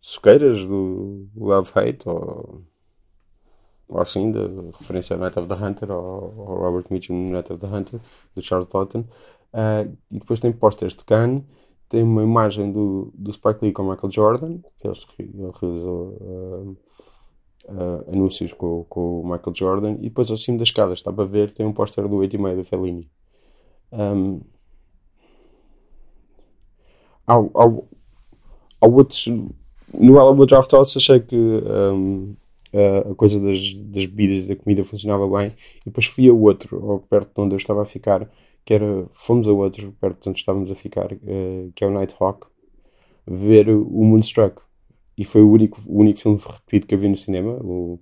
soqueiras 0.00 0.58
do 0.66 1.28
Love 1.36 1.70
Hate 1.74 2.08
ou, 2.08 2.62
ou 3.88 4.00
assim, 4.00 4.32
de 4.32 4.38
referência 4.78 5.14
ao 5.14 5.20
Night 5.20 5.38
of 5.38 5.48
the 5.48 5.54
Hunter 5.54 5.90
ou, 5.90 6.34
ou 6.36 6.56
Robert 6.56 6.86
Mitchum 6.90 7.14
no 7.14 7.30
Night 7.30 7.52
of 7.52 7.60
the 7.60 7.66
Hunter, 7.66 8.00
do 8.34 8.42
Charles 8.42 8.68
Lawton. 8.72 9.04
Uh, 9.52 9.96
e 10.10 10.18
depois 10.18 10.40
tem 10.40 10.52
posters 10.52 10.94
de 10.94 11.04
Khan, 11.04 11.42
tem 11.90 12.04
uma 12.04 12.22
imagem 12.22 12.70
do, 12.70 13.12
do 13.12 13.32
Spike 13.32 13.58
Lee 13.62 13.72
com 13.72 13.82
Michael 13.82 14.12
Jordan, 14.12 14.58
que 14.78 14.86
ele, 14.86 14.96
realizou 15.60 16.16
uh, 16.20 16.76
uh, 17.64 18.12
anúncios 18.12 18.52
com, 18.52 18.84
com 18.88 19.20
o 19.20 19.24
Michael 19.24 19.54
Jordan, 19.54 19.92
e 19.98 20.04
depois 20.04 20.30
ao 20.30 20.36
cimo 20.36 20.56
das 20.56 20.68
escadas, 20.68 20.98
está 20.98 21.12
para 21.12 21.24
ver, 21.24 21.52
tem 21.52 21.66
um 21.66 21.72
póster 21.72 22.06
do 22.06 22.16
8 22.16 22.32
e 22.32 22.38
meio 22.38 22.56
do 22.58 22.64
Fellini. 22.64 23.10
Um, 23.90 24.40
há, 27.26 27.34
há, 27.34 27.82
há 28.80 28.86
outros 28.86 29.26
no 29.92 30.20
Alamo 30.20 30.46
Draft 30.46 30.72
House 30.72 30.96
achei 30.96 31.18
que 31.18 31.36
um, 31.36 32.36
a 33.10 33.14
coisa 33.16 33.40
das, 33.40 33.58
das 33.74 34.06
bebidas 34.06 34.44
e 34.44 34.48
da 34.48 34.54
comida 34.54 34.84
funcionava 34.84 35.28
bem 35.28 35.48
e 35.80 35.86
depois 35.86 36.06
fui 36.06 36.28
a 36.28 36.32
outro, 36.32 36.80
ou 36.80 37.00
perto 37.00 37.34
de 37.34 37.40
onde 37.40 37.54
eu 37.54 37.58
estava 37.58 37.82
a 37.82 37.84
ficar, 37.84 38.30
que 38.64 38.74
era, 38.74 39.06
fomos 39.12 39.48
a 39.48 39.52
outro, 39.52 39.92
perto 40.00 40.22
de 40.22 40.28
onde 40.30 40.40
estávamos 40.40 40.70
a 40.70 40.74
ficar, 40.74 41.12
uh, 41.12 41.72
que 41.74 41.84
é 41.84 41.86
o 41.86 41.90
Nighthawk, 41.90 42.46
ver 43.26 43.68
o 43.70 44.04
Moonstruck. 44.04 44.62
E 45.16 45.24
foi 45.24 45.42
o 45.42 45.50
único, 45.50 45.80
o 45.86 46.00
único 46.00 46.20
filme 46.20 46.38
repetido 46.38 46.86
que 46.86 46.94
eu 46.94 46.98
vi 46.98 47.08
no 47.08 47.16
cinema, 47.16 47.52
o, 47.62 48.00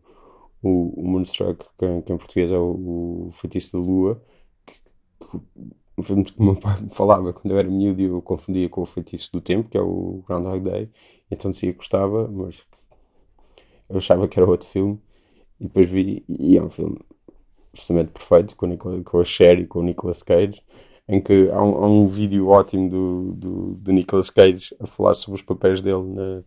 o, 0.62 1.00
o 1.00 1.09
Moonstruck, 1.09 1.65
que, 1.79 2.03
que, 2.03 2.12
em 2.12 2.19
português 2.19 2.53
é 2.53 2.59
o, 2.59 3.29
o 3.29 3.33
Feitiço 3.33 3.73
da 3.73 3.79
Lua, 3.79 4.23
que, 4.67 4.75
que, 5.21 6.25
que 6.25 6.41
o 6.41 6.45
meu 6.45 6.57
pai 6.57 6.81
me 6.81 6.91
falava 6.91 7.33
quando 7.33 7.53
eu 7.53 7.59
era 7.59 7.69
miúdo 7.69 8.00
e 8.00 8.05
eu 8.05 8.23
confundia 8.23 8.69
com 8.69 8.83
o 8.83 8.87
Feitiço 8.87 9.33
do 9.33 9.41
Tempo, 9.41 9.69
que 9.69 9.77
é 9.79 9.81
o 9.81 10.23
Groundhog 10.27 10.61
Day, 10.61 10.91
então 11.31 11.50
dizia 11.50 11.73
que 11.73 11.79
gostava, 11.79 12.29
mas 12.29 12.62
eu 13.88 13.97
achava 13.99 14.29
que 14.29 14.38
era 14.38 14.49
outro 14.49 14.69
filme. 14.69 15.00
E 15.61 15.65
depois 15.65 15.88
vi, 15.91 16.25
e 16.29 16.57
é 16.57 16.62
um 16.62 16.71
filme 16.71 16.99
absolutamente 17.79 18.13
perfeito, 18.13 18.57
com, 18.57 18.67
Nicolas, 18.67 19.03
com 19.05 19.21
a 19.21 19.25
Cher 19.25 19.59
e 19.59 19.67
com 19.67 19.79
o 19.81 19.83
Nicolas 19.83 20.23
Cage, 20.23 20.63
em 21.09 21.21
que 21.21 21.49
há 21.51 21.63
um, 21.63 21.85
há 21.85 21.87
um 21.89 22.07
vídeo 22.07 22.49
ótimo 22.49 22.91
do, 22.91 23.33
do, 23.33 23.75
do, 23.77 23.93
Nicolas 23.93 24.31
Cage 24.31 24.75
a 24.81 24.87
falar 24.87 25.15
sobre 25.15 25.41
os 25.41 25.43
papéis 25.43 25.81
dele 25.81 26.05
na, 26.05 26.43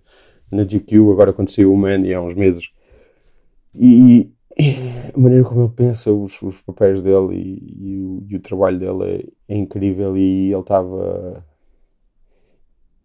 na 0.52 0.64
GQ, 0.64 1.12
agora 1.12 1.32
aconteceu 1.32 1.74
o 1.74 1.78
Man 1.78 2.02
há 2.16 2.22
uns 2.22 2.36
meses. 2.36 2.70
E, 3.74 4.30
e, 4.58 4.76
a 5.16 5.18
maneira 5.18 5.44
como 5.46 5.62
ele 5.62 5.74
pensa, 5.74 6.12
os, 6.12 6.40
os 6.42 6.62
papéis 6.62 7.02
dele 7.02 7.34
e, 7.34 7.90
e, 7.90 8.00
o, 8.02 8.26
e 8.30 8.36
o 8.36 8.40
trabalho 8.40 8.78
dele 8.78 9.34
é, 9.48 9.54
é 9.54 9.58
incrível. 9.58 10.16
E 10.18 10.52
ele 10.52 10.60
estava 10.60 11.46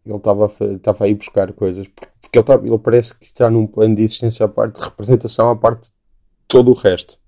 ele 0.04 0.16
estava 0.16 0.46
estava 0.46 1.04
a 1.04 1.08
ir 1.08 1.14
buscar 1.14 1.52
coisas 1.52 1.88
porque 1.88 2.38
ele, 2.38 2.44
tava, 2.44 2.66
ele 2.66 2.78
parece 2.78 3.14
que 3.16 3.24
está 3.24 3.50
num 3.50 3.66
plano 3.66 3.96
de 3.96 4.02
existência 4.02 4.46
à 4.46 4.48
parte 4.48 4.78
de 4.78 4.84
representação 4.84 5.50
à 5.50 5.56
parte 5.56 5.88
de 5.88 5.92
todo 6.46 6.70
o 6.70 6.74
resto 6.74 7.18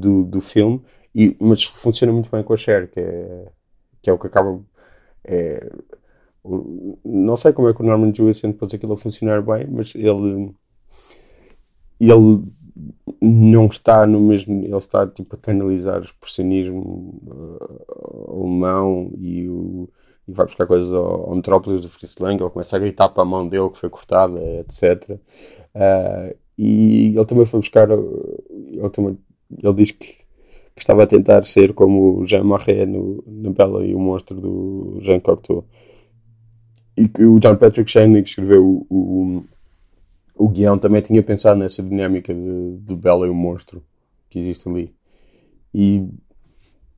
do, 0.00 0.24
do 0.24 0.40
filme 0.40 0.82
e, 1.14 1.36
mas 1.40 1.62
funciona 1.64 2.12
muito 2.12 2.30
bem 2.30 2.42
com 2.42 2.54
a 2.54 2.56
Cher 2.56 2.90
que 2.90 3.00
é, 3.00 3.48
que 4.02 4.10
é 4.10 4.12
o 4.12 4.18
que 4.18 4.26
acaba 4.26 4.60
é, 5.24 5.70
não 7.04 7.36
sei 7.36 7.52
como 7.52 7.68
é 7.68 7.74
que 7.74 7.80
o 7.80 7.86
Norman 7.86 8.12
Jewison 8.14 8.50
depois 8.50 8.74
aquilo 8.74 8.92
a 8.94 8.96
funcionar 8.96 9.42
bem 9.42 9.66
mas 9.70 9.94
ele 9.94 10.54
ele 12.00 12.44
não 13.20 13.66
está 13.66 14.06
no 14.06 14.20
mesmo 14.20 14.64
ele 14.64 14.76
está 14.76 15.06
tipo 15.06 15.34
a 15.36 15.38
canalizar 15.38 16.00
o 16.00 16.04
expressionismo 16.04 17.20
uh, 17.26 18.40
alemão 18.42 19.10
e 19.16 19.48
o 19.48 19.88
e 20.26 20.32
vai 20.32 20.46
buscar 20.46 20.66
coisas 20.66 20.92
ao, 20.92 21.28
ao 21.28 21.36
Metrópolis 21.36 21.82
do 21.82 21.88
Fritz 21.88 22.16
Lang, 22.18 22.42
ele 22.42 22.50
começa 22.50 22.76
a 22.76 22.78
gritar 22.78 23.08
para 23.10 23.22
a 23.22 23.26
mão 23.26 23.46
dele 23.46 23.70
que 23.70 23.78
foi 23.78 23.90
cortada, 23.90 24.40
etc. 24.60 25.10
Uh, 25.74 26.36
e 26.56 27.14
ele 27.14 27.26
também 27.26 27.44
foi 27.46 27.60
buscar, 27.60 27.88
ele, 27.90 28.90
também, 28.90 29.18
ele 29.62 29.74
diz 29.74 29.90
que, 29.90 30.06
que 30.06 30.80
estava 30.80 31.02
a 31.02 31.06
tentar 31.06 31.44
ser 31.46 31.72
como 31.72 32.24
Jean 32.26 32.44
Marais 32.44 32.88
no, 32.88 33.22
no 33.26 33.52
Bela 33.52 33.84
e 33.84 33.94
o 33.94 33.98
Monstro 33.98 34.40
do 34.40 34.98
Jean 35.00 35.20
Cocteau. 35.20 35.64
E 36.96 37.08
que 37.08 37.24
o 37.24 37.40
John 37.40 37.56
Patrick 37.56 37.90
Shanley, 37.90 38.22
que 38.22 38.28
escreveu 38.28 38.64
o, 38.64 38.96
o, 38.96 39.44
o 40.36 40.48
guião, 40.48 40.78
também 40.78 41.00
tinha 41.00 41.22
pensado 41.22 41.58
nessa 41.58 41.82
dinâmica 41.82 42.32
de, 42.32 42.76
de 42.78 42.94
Bela 42.94 43.26
e 43.26 43.30
o 43.30 43.34
Monstro 43.34 43.82
que 44.30 44.38
existe 44.38 44.68
ali. 44.68 44.94
E, 45.74 46.08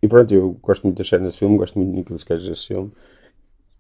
e 0.03 0.09
pronto, 0.09 0.33
eu 0.35 0.53
gosto 0.63 0.83
muito 0.85 0.99
da 0.99 1.05
Cher 1.05 1.21
nesse 1.21 1.39
filme, 1.39 1.57
gosto 1.57 1.79
muito 1.79 1.91
de 1.91 1.97
Nicolas 1.97 2.25
Cage 2.25 2.49
nesse 2.49 2.67
filme 2.67 2.93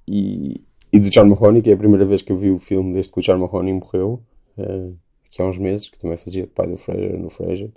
e, 0.09 0.61
e 0.93 1.01
do 1.01 1.11
John 1.11 1.27
Mahoney, 1.27 1.63
que 1.63 1.71
é 1.71 1.75
a 1.75 1.77
primeira 1.77 2.05
vez 2.05 2.23
que 2.23 2.33
eu 2.33 2.37
vi 2.37 2.51
o 2.51 2.59
filme 2.59 2.95
desde 2.95 3.13
que 3.13 3.19
o 3.19 3.23
John 3.23 3.39
Mahoney 3.39 3.75
morreu, 3.75 4.23
uh, 4.57 4.97
aqui 5.27 5.43
há 5.43 5.45
uns 5.45 5.59
meses, 5.59 5.89
que 5.89 5.99
também 5.99 6.17
fazia 6.17 6.43
de 6.43 6.49
pai 6.49 6.69
do 6.69 6.77
Fraser 6.77 7.19
no 7.19 7.31
Fraser. 7.31 7.71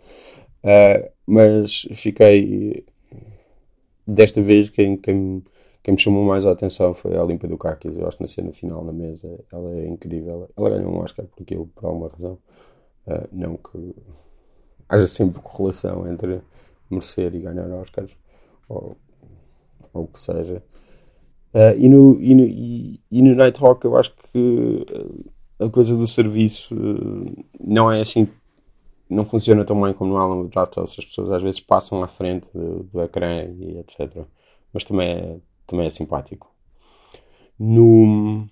Uh, 0.63 1.09
mas 1.25 1.87
fiquei. 1.93 2.85
Desta 4.05 4.41
vez, 4.41 4.69
quem, 4.69 4.97
quem, 4.97 5.43
quem 5.83 5.93
me 5.93 5.99
chamou 5.99 6.23
mais 6.23 6.45
a 6.45 6.51
atenção 6.51 6.93
foi 6.93 7.15
a 7.15 7.23
Limpa 7.23 7.47
do 7.47 7.57
Kakis. 7.57 7.97
Eu 7.97 8.07
acho 8.07 8.17
que 8.17 8.23
na 8.23 8.27
cena 8.27 8.51
final, 8.51 8.83
na 8.83 8.91
mesa, 8.91 9.39
ela 9.51 9.75
é 9.75 9.87
incrível. 9.87 10.49
Ela 10.57 10.69
ganhou 10.71 10.91
um 10.91 10.97
Oscar 10.97 11.25
por 11.25 11.43
aquilo, 11.43 11.67
por 11.67 11.85
alguma 11.85 12.09
razão. 12.09 12.37
Uh, 13.07 13.27
não 13.31 13.55
que 13.55 13.95
haja 14.87 15.05
sempre 15.05 15.41
correlação 15.41 16.11
entre 16.11 16.41
merecer 16.89 17.35
e 17.35 17.39
ganhar 17.39 17.69
Oscars, 17.69 18.11
ou, 18.67 18.97
ou 19.93 20.03
o 20.03 20.07
que 20.07 20.19
seja. 20.19 20.63
Uh, 21.53 21.77
e, 21.77 21.87
no, 21.87 22.19
e, 22.19 22.35
no, 22.35 22.43
e, 22.45 23.01
e 23.11 23.21
no 23.21 23.35
Nighthawk 23.35 23.85
eu 23.85 23.95
acho 23.95 24.13
que 24.31 24.85
a 25.59 25.69
coisa 25.69 25.95
do 25.95 26.07
serviço 26.07 26.75
não 27.59 27.91
é 27.91 28.01
assim 28.01 28.27
não 29.09 29.25
funciona 29.25 29.65
tão 29.65 29.81
bem 29.81 29.93
como 29.93 30.11
no 30.11 30.17
Alan 30.17 30.45
Draft 30.47 30.77
as 30.77 30.95
pessoas 30.95 31.31
às 31.31 31.41
vezes 31.41 31.59
passam 31.59 32.03
à 32.03 32.07
frente 32.07 32.47
do, 32.53 32.83
do 32.83 33.01
ecrã 33.01 33.43
e 33.43 33.77
etc 33.79 34.25
mas 34.73 34.83
também 34.83 35.09
é, 35.09 35.37
também 35.65 35.87
é 35.87 35.89
simpático 35.89 36.53
no 37.59 38.45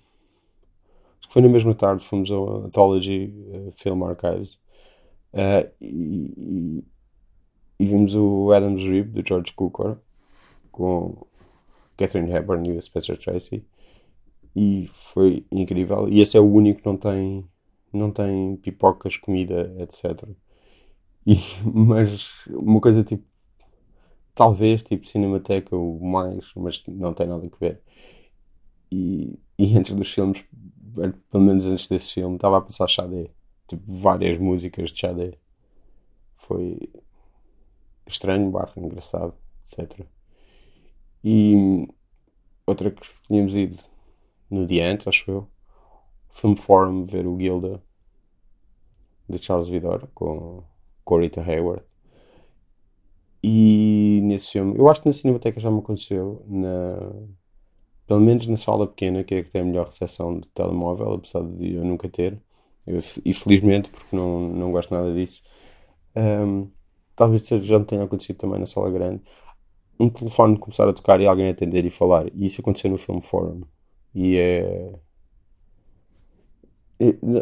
foi 1.30 1.42
na 1.42 1.48
mesma 1.48 1.74
tarde 1.74 2.04
fomos 2.04 2.30
ao 2.30 2.64
Anthology 2.64 3.32
uh, 3.48 3.72
Film 3.76 4.04
Archives 4.04 4.58
e, 5.80 6.82
e, 7.78 7.84
vimos 7.84 8.14
o 8.14 8.50
Adam's 8.52 8.82
Rib 8.82 9.12
do 9.12 9.26
George 9.26 9.52
Cukor 9.52 9.98
com 10.72 11.14
Catherine 11.96 12.32
Hepburn 12.32 12.68
e 12.68 12.78
o 12.78 12.82
Spencer 12.82 13.18
Tracy 13.18 13.64
e 14.54 14.88
foi 14.92 15.44
incrível. 15.52 16.08
E 16.08 16.20
esse 16.20 16.36
é 16.36 16.40
o 16.40 16.52
único 16.52 16.80
que 16.80 16.86
não 16.86 16.96
tem, 16.96 17.44
não 17.92 18.10
tem 18.10 18.56
pipocas, 18.56 19.16
comida, 19.16 19.72
etc. 19.78 20.28
E, 21.28 21.36
mas 21.68 22.46
uma 22.46 22.80
coisa 22.80 23.04
tipo, 23.04 23.22
talvez 24.34 24.82
tipo 24.82 25.06
Cinemateca 25.06 25.76
ou 25.76 26.00
mais, 26.00 26.50
mas 26.56 26.82
não 26.88 27.12
tem 27.12 27.26
nada 27.26 27.46
a 27.46 27.58
ver. 27.58 27.82
E, 28.90 29.38
e 29.58 29.76
antes 29.76 29.94
dos 29.94 30.10
filmes, 30.10 30.42
pelo 31.30 31.44
menos 31.44 31.66
antes 31.66 31.86
desse 31.86 32.14
filme, 32.14 32.36
estava 32.36 32.56
a 32.58 32.60
passar 32.62 32.88
Xadé. 32.88 33.30
Tipo, 33.66 33.82
várias 34.00 34.38
músicas 34.38 34.90
de 34.90 35.00
Xadé. 35.00 35.32
Foi 36.38 36.90
estranho, 38.06 38.50
barra 38.50 38.72
engraçado, 38.78 39.34
etc. 39.62 40.06
E 41.22 41.86
outra 42.66 42.90
que 42.90 43.02
tínhamos 43.26 43.54
ido 43.54 43.78
no 44.50 44.66
dia 44.66 44.90
antes, 44.90 45.06
acho 45.06 45.30
eu, 45.30 45.48
Film 46.30 46.56
Forum 46.56 47.04
ver 47.04 47.26
o 47.26 47.38
Gilda 47.38 47.82
de 49.28 49.38
Charles 49.38 49.68
Vidor 49.68 50.08
com, 50.14 50.64
com 51.08 51.16
a 51.16 51.20
Rita 51.22 51.40
Hayward. 51.40 51.82
E 53.42 54.20
nesse 54.24 54.52
filme, 54.52 54.76
eu 54.76 54.88
acho 54.90 55.00
que 55.00 55.08
na 55.08 55.14
Cinemateca 55.14 55.58
já 55.58 55.70
me 55.70 55.78
aconteceu, 55.78 56.44
na, 56.46 57.12
pelo 58.06 58.20
menos 58.20 58.46
na 58.46 58.58
sala 58.58 58.86
pequena, 58.86 59.24
que 59.24 59.36
é 59.36 59.42
que 59.42 59.50
tem 59.50 59.62
a 59.62 59.64
melhor 59.64 59.86
recepção 59.86 60.38
de 60.38 60.48
telemóvel, 60.48 61.14
apesar 61.14 61.42
de 61.42 61.76
eu 61.76 61.84
nunca 61.84 62.08
ter, 62.10 62.38
e 63.24 63.32
felizmente, 63.32 63.88
porque 63.88 64.14
não, 64.14 64.40
não 64.48 64.70
gosto 64.70 64.92
nada 64.92 65.14
disso. 65.14 65.42
Um, 66.14 66.68
talvez 67.16 67.46
já 67.46 67.78
me 67.78 67.86
tenha 67.86 68.04
acontecido 68.04 68.36
também 68.36 68.60
na 68.60 68.66
sala 68.66 68.90
grande 68.90 69.22
um 69.98 70.08
telefone 70.08 70.58
começar 70.58 70.88
a 70.88 70.92
tocar 70.92 71.20
e 71.20 71.26
alguém 71.26 71.48
atender 71.48 71.84
e 71.84 71.90
falar. 71.90 72.26
E 72.34 72.46
isso 72.46 72.60
aconteceu 72.60 72.90
no 72.90 72.98
Film 72.98 73.20
Forum. 73.20 73.62
E 74.14 74.36
é. 74.36 74.94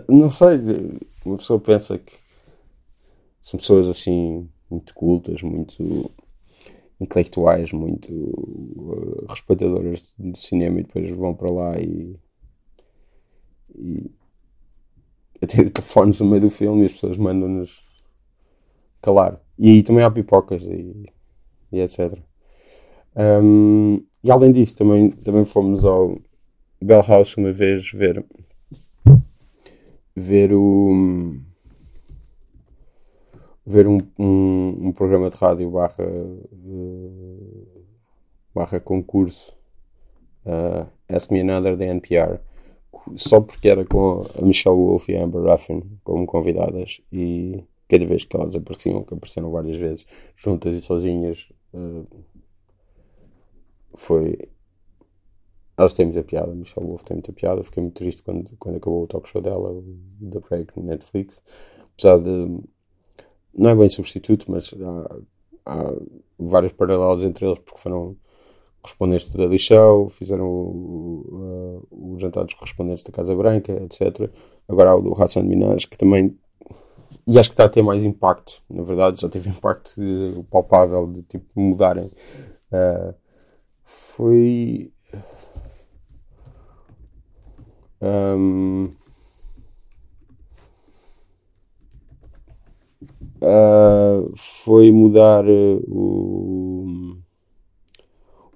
Não 0.08 0.30
sei, 0.30 0.58
uma 1.24 1.36
pessoa 1.38 1.58
pensa 1.58 1.98
que 1.98 2.12
são 3.46 3.58
pessoas 3.58 3.86
assim 3.86 4.48
muito 4.68 4.92
cultas, 4.92 5.40
muito 5.40 6.10
intelectuais, 7.00 7.70
muito 7.70 8.12
uh, 8.12 9.24
respeitadoras 9.28 10.02
do 10.18 10.36
cinema 10.36 10.80
e 10.80 10.82
depois 10.82 11.08
vão 11.10 11.32
para 11.32 11.48
lá 11.48 11.78
e, 11.78 12.16
e 13.72 14.10
atendem 15.40 15.68
telefones 15.70 16.18
no 16.18 16.26
meio 16.26 16.40
do 16.40 16.50
filme 16.50 16.82
e 16.82 16.86
as 16.86 16.92
pessoas 16.92 17.16
mandam-nos 17.16 17.70
calar. 19.00 19.40
E 19.56 19.70
aí 19.70 19.82
também 19.84 20.02
há 20.02 20.10
pipocas 20.10 20.62
e, 20.62 21.06
e 21.70 21.80
etc. 21.80 22.18
Um, 23.14 24.02
e 24.24 24.30
além 24.32 24.50
disso, 24.50 24.74
também, 24.74 25.10
também 25.10 25.44
fomos 25.44 25.84
ao 25.84 26.18
Bell 26.82 27.02
House 27.02 27.36
uma 27.36 27.52
vez 27.52 27.92
ver 27.92 28.24
ver 30.16 30.52
o 30.52 31.36
ver 33.66 33.86
um, 33.86 33.98
um, 34.18 34.88
um 34.88 34.92
programa 34.92 35.28
de 35.28 35.36
rádio 35.36 35.70
barra 35.70 36.06
uh, 36.06 37.66
barra 38.54 38.80
concurso 38.80 39.52
uh, 40.44 40.86
Ask 41.08 41.30
Me 41.30 41.40
Another 41.40 41.76
da 41.76 41.84
NPR 41.84 42.38
só 43.16 43.40
porque 43.40 43.68
era 43.68 43.84
com 43.84 44.22
a 44.38 44.44
Michelle 44.44 44.76
Wolf 44.76 45.08
e 45.08 45.16
a 45.16 45.24
Amber 45.24 45.42
Ruffin 45.42 45.82
como 46.02 46.26
convidadas 46.26 47.00
e 47.12 47.62
cada 47.88 48.04
vez 48.04 48.24
que 48.24 48.36
elas 48.36 48.54
apareciam, 48.54 49.04
que 49.04 49.14
apareceram 49.14 49.50
várias 49.50 49.76
vezes 49.76 50.06
juntas 50.36 50.74
e 50.74 50.80
sozinhas 50.80 51.48
uh, 51.72 52.06
foi. 53.94 54.48
Elas 55.78 55.92
têm 55.92 56.06
muita 56.06 56.22
piada, 56.22 56.54
Michelle 56.54 56.86
Wolf 56.86 57.02
tem 57.04 57.16
muita 57.16 57.32
piada. 57.32 57.62
Fiquei 57.62 57.82
muito 57.82 57.96
triste 57.96 58.22
quando, 58.22 58.50
quando 58.58 58.76
acabou 58.76 59.04
o 59.04 59.06
talk 59.06 59.28
show 59.28 59.42
dela, 59.42 59.82
The 60.30 60.40
Break, 60.40 60.72
no 60.76 60.84
Netflix. 60.84 61.42
Apesar 61.94 62.18
de. 62.18 62.60
Não 63.56 63.70
é 63.70 63.74
bem 63.74 63.88
substituto, 63.88 64.50
mas 64.50 64.72
há, 64.74 65.16
há 65.64 65.94
vários 66.38 66.72
paralelos 66.72 67.24
entre 67.24 67.46
eles, 67.46 67.58
porque 67.58 67.80
foram 67.80 68.16
correspondentes 68.82 69.30
da 69.30 69.58
Show, 69.58 70.08
fizeram 70.10 70.46
o, 70.46 71.86
o, 71.90 72.18
jantar 72.18 72.44
dos 72.44 72.54
correspondentes 72.54 73.02
da 73.02 73.10
Casa 73.10 73.34
Branca, 73.34 73.72
etc. 73.72 74.30
Agora 74.68 74.90
há 74.90 74.96
o 74.96 75.02
do 75.02 75.22
Hassan 75.22 75.42
Minaj, 75.42 75.86
que 75.86 75.98
também. 75.98 76.36
E 77.26 77.38
acho 77.38 77.48
que 77.48 77.54
está 77.54 77.64
a 77.64 77.68
ter 77.68 77.82
mais 77.82 78.04
impacto, 78.04 78.62
na 78.70 78.82
verdade, 78.82 79.20
já 79.20 79.28
teve 79.28 79.48
impacto 79.50 80.00
palpável 80.50 81.06
de 81.10 81.22
tipo 81.22 81.46
mudarem. 81.58 82.10
Uh, 82.70 83.14
foi. 83.84 84.92
Um, 88.00 88.90
uh, 93.42 94.32
foi 94.36 94.92
mudar 94.92 95.44
uh, 95.44 95.84
o, 95.88 97.16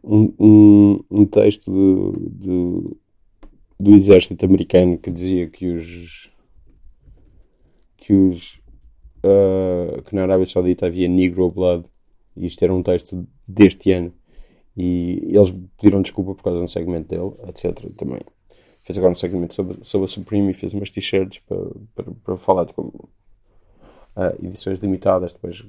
um, 0.03 0.35
um, 0.39 1.05
um, 1.11 1.27
texto 1.27 1.71
do, 1.71 2.13
do, 2.13 2.97
do, 3.79 3.95
exército 3.95 4.45
americano 4.45 4.99
que 4.99 5.11
dizia 5.11 5.47
que 5.49 5.67
os 5.67 6.31
que 7.97 8.13
os 8.13 8.61
uh, 9.25 10.03
que 10.03 10.15
na 10.15 10.23
Arábia 10.23 10.47
Saudita 10.47 10.87
havia 10.87 11.09
Negro 11.09 11.51
Blood 11.51 11.85
e 12.37 12.47
isto 12.47 12.63
era 12.63 12.75
um 12.75 12.83
texto 12.83 13.27
deste 13.47 13.93
ano 13.93 14.13
e 14.77 15.21
eles 15.29 15.53
pediram 15.77 16.01
desculpa 16.01 16.35
por 16.35 16.43
causa 16.43 16.59
de 16.59 16.65
um 16.65 16.69
segmento 16.69 17.09
dele, 17.09 17.33
etc. 17.49 17.93
Também 17.97 18.21
fez 18.83 18.97
agora 18.97 19.13
um 19.13 19.17
segmento 19.17 19.53
sobre, 19.53 19.79
sobre 19.83 20.07
a 20.07 20.09
Supreme 20.09 20.51
e 20.51 20.55
fez 20.55 20.73
umas 20.73 20.91
t-shirts 20.91 21.41
para, 21.47 21.71
para, 21.95 22.13
para 22.25 22.37
falar 22.37 22.65
de 22.65 22.73
como 22.73 23.11
uh, 24.17 24.45
edições 24.45 24.79
limitadas, 24.79 25.33
depois 25.33 25.65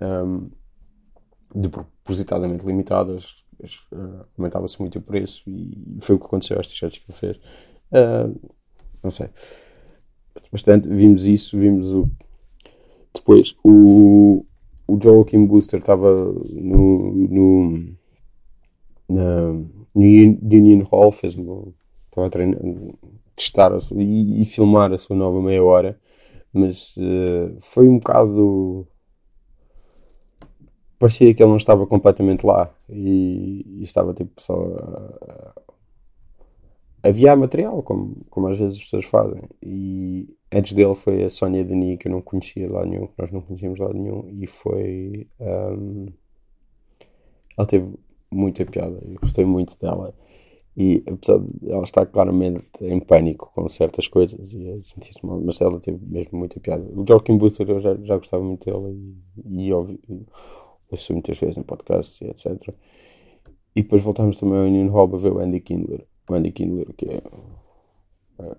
um, 0.00 0.50
de 1.54 1.68
propositadamente 1.68 2.64
limitadas, 2.64 3.44
uh, 3.92 4.24
aumentava-se 4.36 4.80
muito 4.80 4.98
o 4.98 5.02
preço 5.02 5.42
e 5.48 5.98
foi 6.00 6.16
o 6.16 6.18
que 6.18 6.26
aconteceu 6.26 6.58
às 6.58 6.66
t-shirts 6.66 6.98
que 6.98 7.10
ele 7.10 7.18
fez. 7.18 7.36
Uh, 7.92 8.50
não 9.02 9.10
sei. 9.10 9.28
Bastante, 10.52 10.88
vimos 10.88 11.24
isso, 11.24 11.58
vimos 11.58 11.92
o. 11.92 12.08
Depois 13.14 13.54
o, 13.64 14.44
o 14.86 14.98
Joel 15.02 15.24
Kim 15.24 15.44
Booster 15.46 15.80
estava 15.80 16.32
no, 16.52 17.12
no 17.12 17.96
na, 19.08 19.52
Union 19.94 20.84
Hall, 20.84 21.10
fez 21.10 21.34
estava 21.34 22.26
a 22.26 22.30
treinar, 22.30 22.60
testar 23.34 23.72
e, 23.96 24.42
e, 24.42 24.44
filmar 24.44 24.92
a 24.92 24.98
sua 24.98 25.16
nova 25.16 25.40
meia 25.40 25.62
hora, 25.62 25.98
mas 26.52 26.94
uh, 26.96 27.56
foi 27.60 27.88
um 27.88 27.98
bocado. 27.98 28.86
Parecia 30.98 31.32
que 31.32 31.42
ele 31.42 31.50
não 31.50 31.56
estava 31.56 31.86
completamente 31.86 32.44
lá 32.44 32.74
e, 32.88 33.64
e 33.78 33.82
estava 33.84 34.12
tipo 34.12 34.32
só 34.42 34.54
a, 34.54 35.54
aviar 37.08 37.36
material, 37.36 37.82
como, 37.82 38.16
como 38.28 38.48
às 38.48 38.58
vezes 38.58 38.76
as 38.76 38.84
pessoas 38.84 39.04
fazem. 39.04 39.42
E 39.62 40.28
antes 40.52 40.72
dele 40.72 40.94
foi 40.94 41.24
a 41.24 41.30
Sónia 41.30 41.64
Denis, 41.64 41.98
que 41.98 42.08
eu 42.08 42.12
não 42.12 42.22
conhecia 42.22 42.70
lá 42.70 42.84
nenhum, 42.84 43.06
que 43.06 43.14
nós 43.18 43.30
não 43.30 43.40
conhecíamos 43.40 43.78
lá 43.78 43.92
nenhum, 43.92 44.28
e 44.28 44.46
foi. 44.46 45.28
Um, 45.40 46.06
ela 47.56 47.66
teve 47.66 47.94
muita 48.30 48.64
piada. 48.64 48.98
Eu 49.02 49.18
gostei 49.20 49.44
muito 49.44 49.76
dela. 49.78 50.14
E 50.80 51.02
apesar 51.08 51.40
de 51.40 51.72
ela 51.72 51.82
estar 51.82 52.06
claramente 52.06 52.68
em 52.82 53.00
pânico 53.00 53.50
com 53.52 53.68
certas 53.68 54.06
coisas 54.06 54.52
e 54.52 54.80
sentir-se 54.84 55.26
mal, 55.26 55.40
mas 55.40 55.60
ela 55.60 55.80
teve 55.80 55.98
mesmo 56.06 56.38
muita 56.38 56.60
piada. 56.60 56.88
O 56.94 57.04
Joaquim 57.04 57.36
Butler 57.36 57.68
eu 57.68 57.80
já, 57.80 57.96
já 57.96 58.16
gostava 58.16 58.44
muito 58.44 58.64
dele 58.64 59.16
e, 59.44 59.66
e 59.66 59.72
ouvi, 59.72 59.98
ouço 60.88 61.12
muitas 61.12 61.36
vezes 61.36 61.56
no 61.56 61.64
podcast 61.64 62.24
e 62.24 62.28
etc. 62.28 62.72
E 63.74 63.82
depois 63.82 64.02
voltámos 64.02 64.38
também 64.38 64.56
ao 64.56 64.66
Union 64.66 64.88
Hall 64.92 65.12
a 65.12 65.18
ver 65.18 65.32
o 65.32 65.40
Andy 65.40 65.58
Kindler. 65.58 66.06
O 66.30 66.34
Andy 66.34 66.52
Kindler, 66.52 66.94
que 66.96 67.06
é. 67.06 67.22
É, 68.38 68.56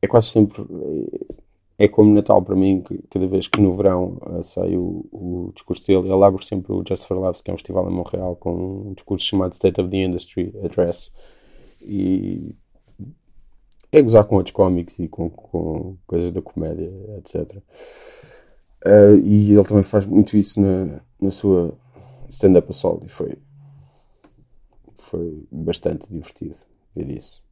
é 0.00 0.06
quase 0.06 0.28
sempre. 0.28 0.62
é 0.62 1.38
como 1.86 2.12
Natal 2.12 2.42
para 2.42 2.56
mim, 2.56 2.80
que 2.80 2.98
cada 3.08 3.26
vez 3.28 3.46
que 3.46 3.60
no 3.60 3.76
verão 3.76 4.18
uh, 4.26 4.42
sai 4.42 4.76
o, 4.76 5.06
o 5.12 5.52
discurso 5.54 5.86
dele, 5.86 6.12
ele 6.12 6.24
abre 6.24 6.44
sempre 6.44 6.72
o 6.72 6.82
Just 6.86 7.04
for 7.04 7.16
Laughs, 7.16 7.40
que 7.40 7.50
é 7.50 7.54
um 7.54 7.56
festival 7.56 7.88
em 7.88 7.94
Montreal, 7.94 8.34
com 8.34 8.88
um 8.88 8.94
discurso 8.94 9.24
chamado 9.24 9.52
State 9.52 9.80
of 9.80 9.88
the 9.88 9.96
Industry 9.98 10.52
Address. 10.64 11.12
E 11.80 12.56
é 13.92 14.02
gozar 14.02 14.24
com 14.24 14.36
outros 14.36 14.52
cómics 14.52 14.98
e 14.98 15.06
com, 15.06 15.30
com 15.30 15.96
coisas 16.06 16.32
da 16.32 16.42
comédia, 16.42 16.90
etc. 17.18 17.62
Uh, 18.84 19.16
e 19.22 19.52
ele 19.52 19.64
também 19.64 19.84
faz 19.84 20.04
muito 20.04 20.36
isso 20.36 20.60
na, 20.60 21.00
na 21.20 21.30
sua 21.30 21.78
stand-up 22.28 22.68
a 22.70 22.72
solo 22.72 23.02
e 23.04 23.08
foi, 23.08 23.36
foi 24.94 25.46
bastante 25.50 26.08
divertido 26.08 26.56
ver 26.94 27.10
isso. 27.10 27.42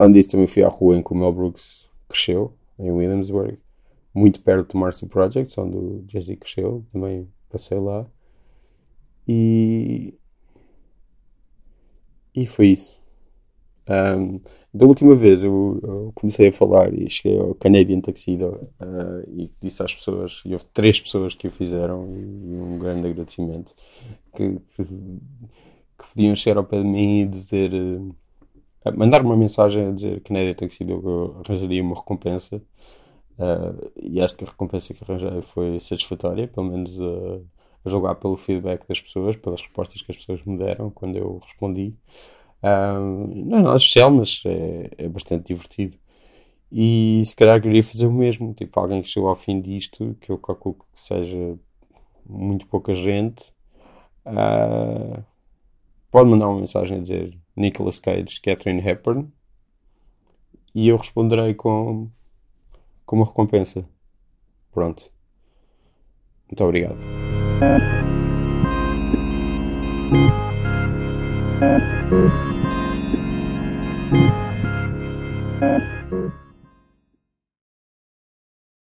Um, 0.00 0.10
disso, 0.10 0.30
também 0.30 0.46
fui 0.46 0.62
à 0.62 0.68
rua 0.68 0.96
em 0.96 1.02
que 1.02 1.12
o 1.12 1.16
Mel 1.16 1.32
Brooks 1.32 1.89
cresceu, 2.10 2.52
em 2.78 2.90
Williamsburg, 2.90 3.58
muito 4.12 4.40
perto 4.42 4.72
do 4.72 4.78
Marcy 4.78 5.06
Project, 5.06 5.58
onde 5.60 5.76
o 5.76 6.04
Jay-Z 6.08 6.36
cresceu, 6.36 6.84
também 6.92 7.28
passei 7.48 7.78
lá. 7.78 8.06
E. 9.26 10.14
E 12.34 12.46
foi 12.46 12.68
isso. 12.68 13.00
Um, 13.88 14.40
da 14.72 14.86
última 14.86 15.16
vez 15.16 15.42
eu, 15.42 15.80
eu, 15.82 16.12
comecei 16.14 16.48
a 16.48 16.52
falar 16.52 16.94
e 16.94 17.10
cheguei 17.10 17.36
ao 17.36 17.56
Canadian 17.56 18.00
Tuxedo 18.00 18.70
uh, 18.80 19.28
e 19.28 19.50
disse 19.60 19.82
às 19.82 19.92
pessoas, 19.92 20.42
e 20.44 20.52
houve 20.52 20.64
três 20.66 21.00
pessoas 21.00 21.34
que 21.34 21.48
o 21.48 21.50
fizeram, 21.50 22.06
e 22.16 22.54
um 22.54 22.78
grande 22.78 23.08
agradecimento, 23.08 23.74
que, 24.36 24.60
que, 24.76 24.84
que, 24.84 26.08
podiam 26.14 26.36
chegar 26.36 26.58
ao 26.58 26.64
pé 26.64 26.78
de 26.78 26.86
mim 26.86 27.22
e 27.22 27.26
dizer, 27.26 27.72
uh, 27.74 28.14
mandar 28.96 29.22
uma 29.22 29.36
mensagem 29.36 29.88
a 29.88 29.90
dizer 29.90 30.20
Canadian 30.22 30.54
Tuxedo 30.54 31.00
que 31.00 31.06
eu 31.06 31.42
arranjaria 31.44 31.82
uma 31.82 31.96
recompensa. 31.96 32.56
Uh, 33.38 33.90
e 34.02 34.20
acho 34.20 34.36
que 34.36 34.44
a 34.44 34.48
recompensa 34.48 34.92
que 34.92 35.02
arranjei 35.02 35.42
foi 35.42 35.80
satisfatória, 35.80 36.46
pelo 36.48 36.66
menos 36.66 36.98
a 37.84 37.88
julgar 37.90 38.14
pelo 38.16 38.36
feedback 38.36 38.86
das 38.86 39.00
pessoas, 39.00 39.36
pelas 39.36 39.60
respostas 39.62 40.02
que 40.02 40.12
as 40.12 40.18
pessoas 40.18 40.44
me 40.44 40.58
deram 40.58 40.90
quando 40.90 41.16
eu 41.16 41.38
respondi. 41.38 41.94
Não 42.62 43.58
é 43.58 43.62
nada 43.62 43.76
especial, 43.76 44.10
mas 44.10 44.42
é, 44.44 44.90
é, 44.98 45.08
bastante 45.08 45.46
divertido. 45.46 45.96
E 46.70 47.22
se 47.24 47.34
calhar 47.34 47.60
queria 47.60 47.82
fazer 47.82 48.06
o 48.06 48.12
mesmo. 48.12 48.54
Tipo, 48.54 48.80
alguém 48.80 49.02
que 49.02 49.08
chegou 49.08 49.28
ao 49.28 49.36
fim 49.36 49.60
disto, 49.60 50.16
que 50.20 50.30
eu 50.30 50.38
calculo 50.38 50.76
que 50.76 51.00
seja 51.00 51.58
muito 52.26 52.66
pouca 52.66 52.94
gente, 52.94 53.42
uh, 54.26 55.22
pode 56.10 56.30
mandar 56.30 56.48
uma 56.48 56.60
mensagem 56.60 56.98
a 56.98 57.00
dizer 57.00 57.36
Nicolas 57.56 57.98
Cage, 57.98 58.40
Catherine 58.40 58.86
Hepburn, 58.86 59.30
e 60.74 60.88
eu 60.88 60.96
responderei 60.96 61.54
com, 61.54 62.08
com 63.04 63.16
uma 63.16 63.26
recompensa. 63.26 63.84
Pronto. 64.72 65.02
Muito 66.48 66.64
obrigado. 66.64 66.98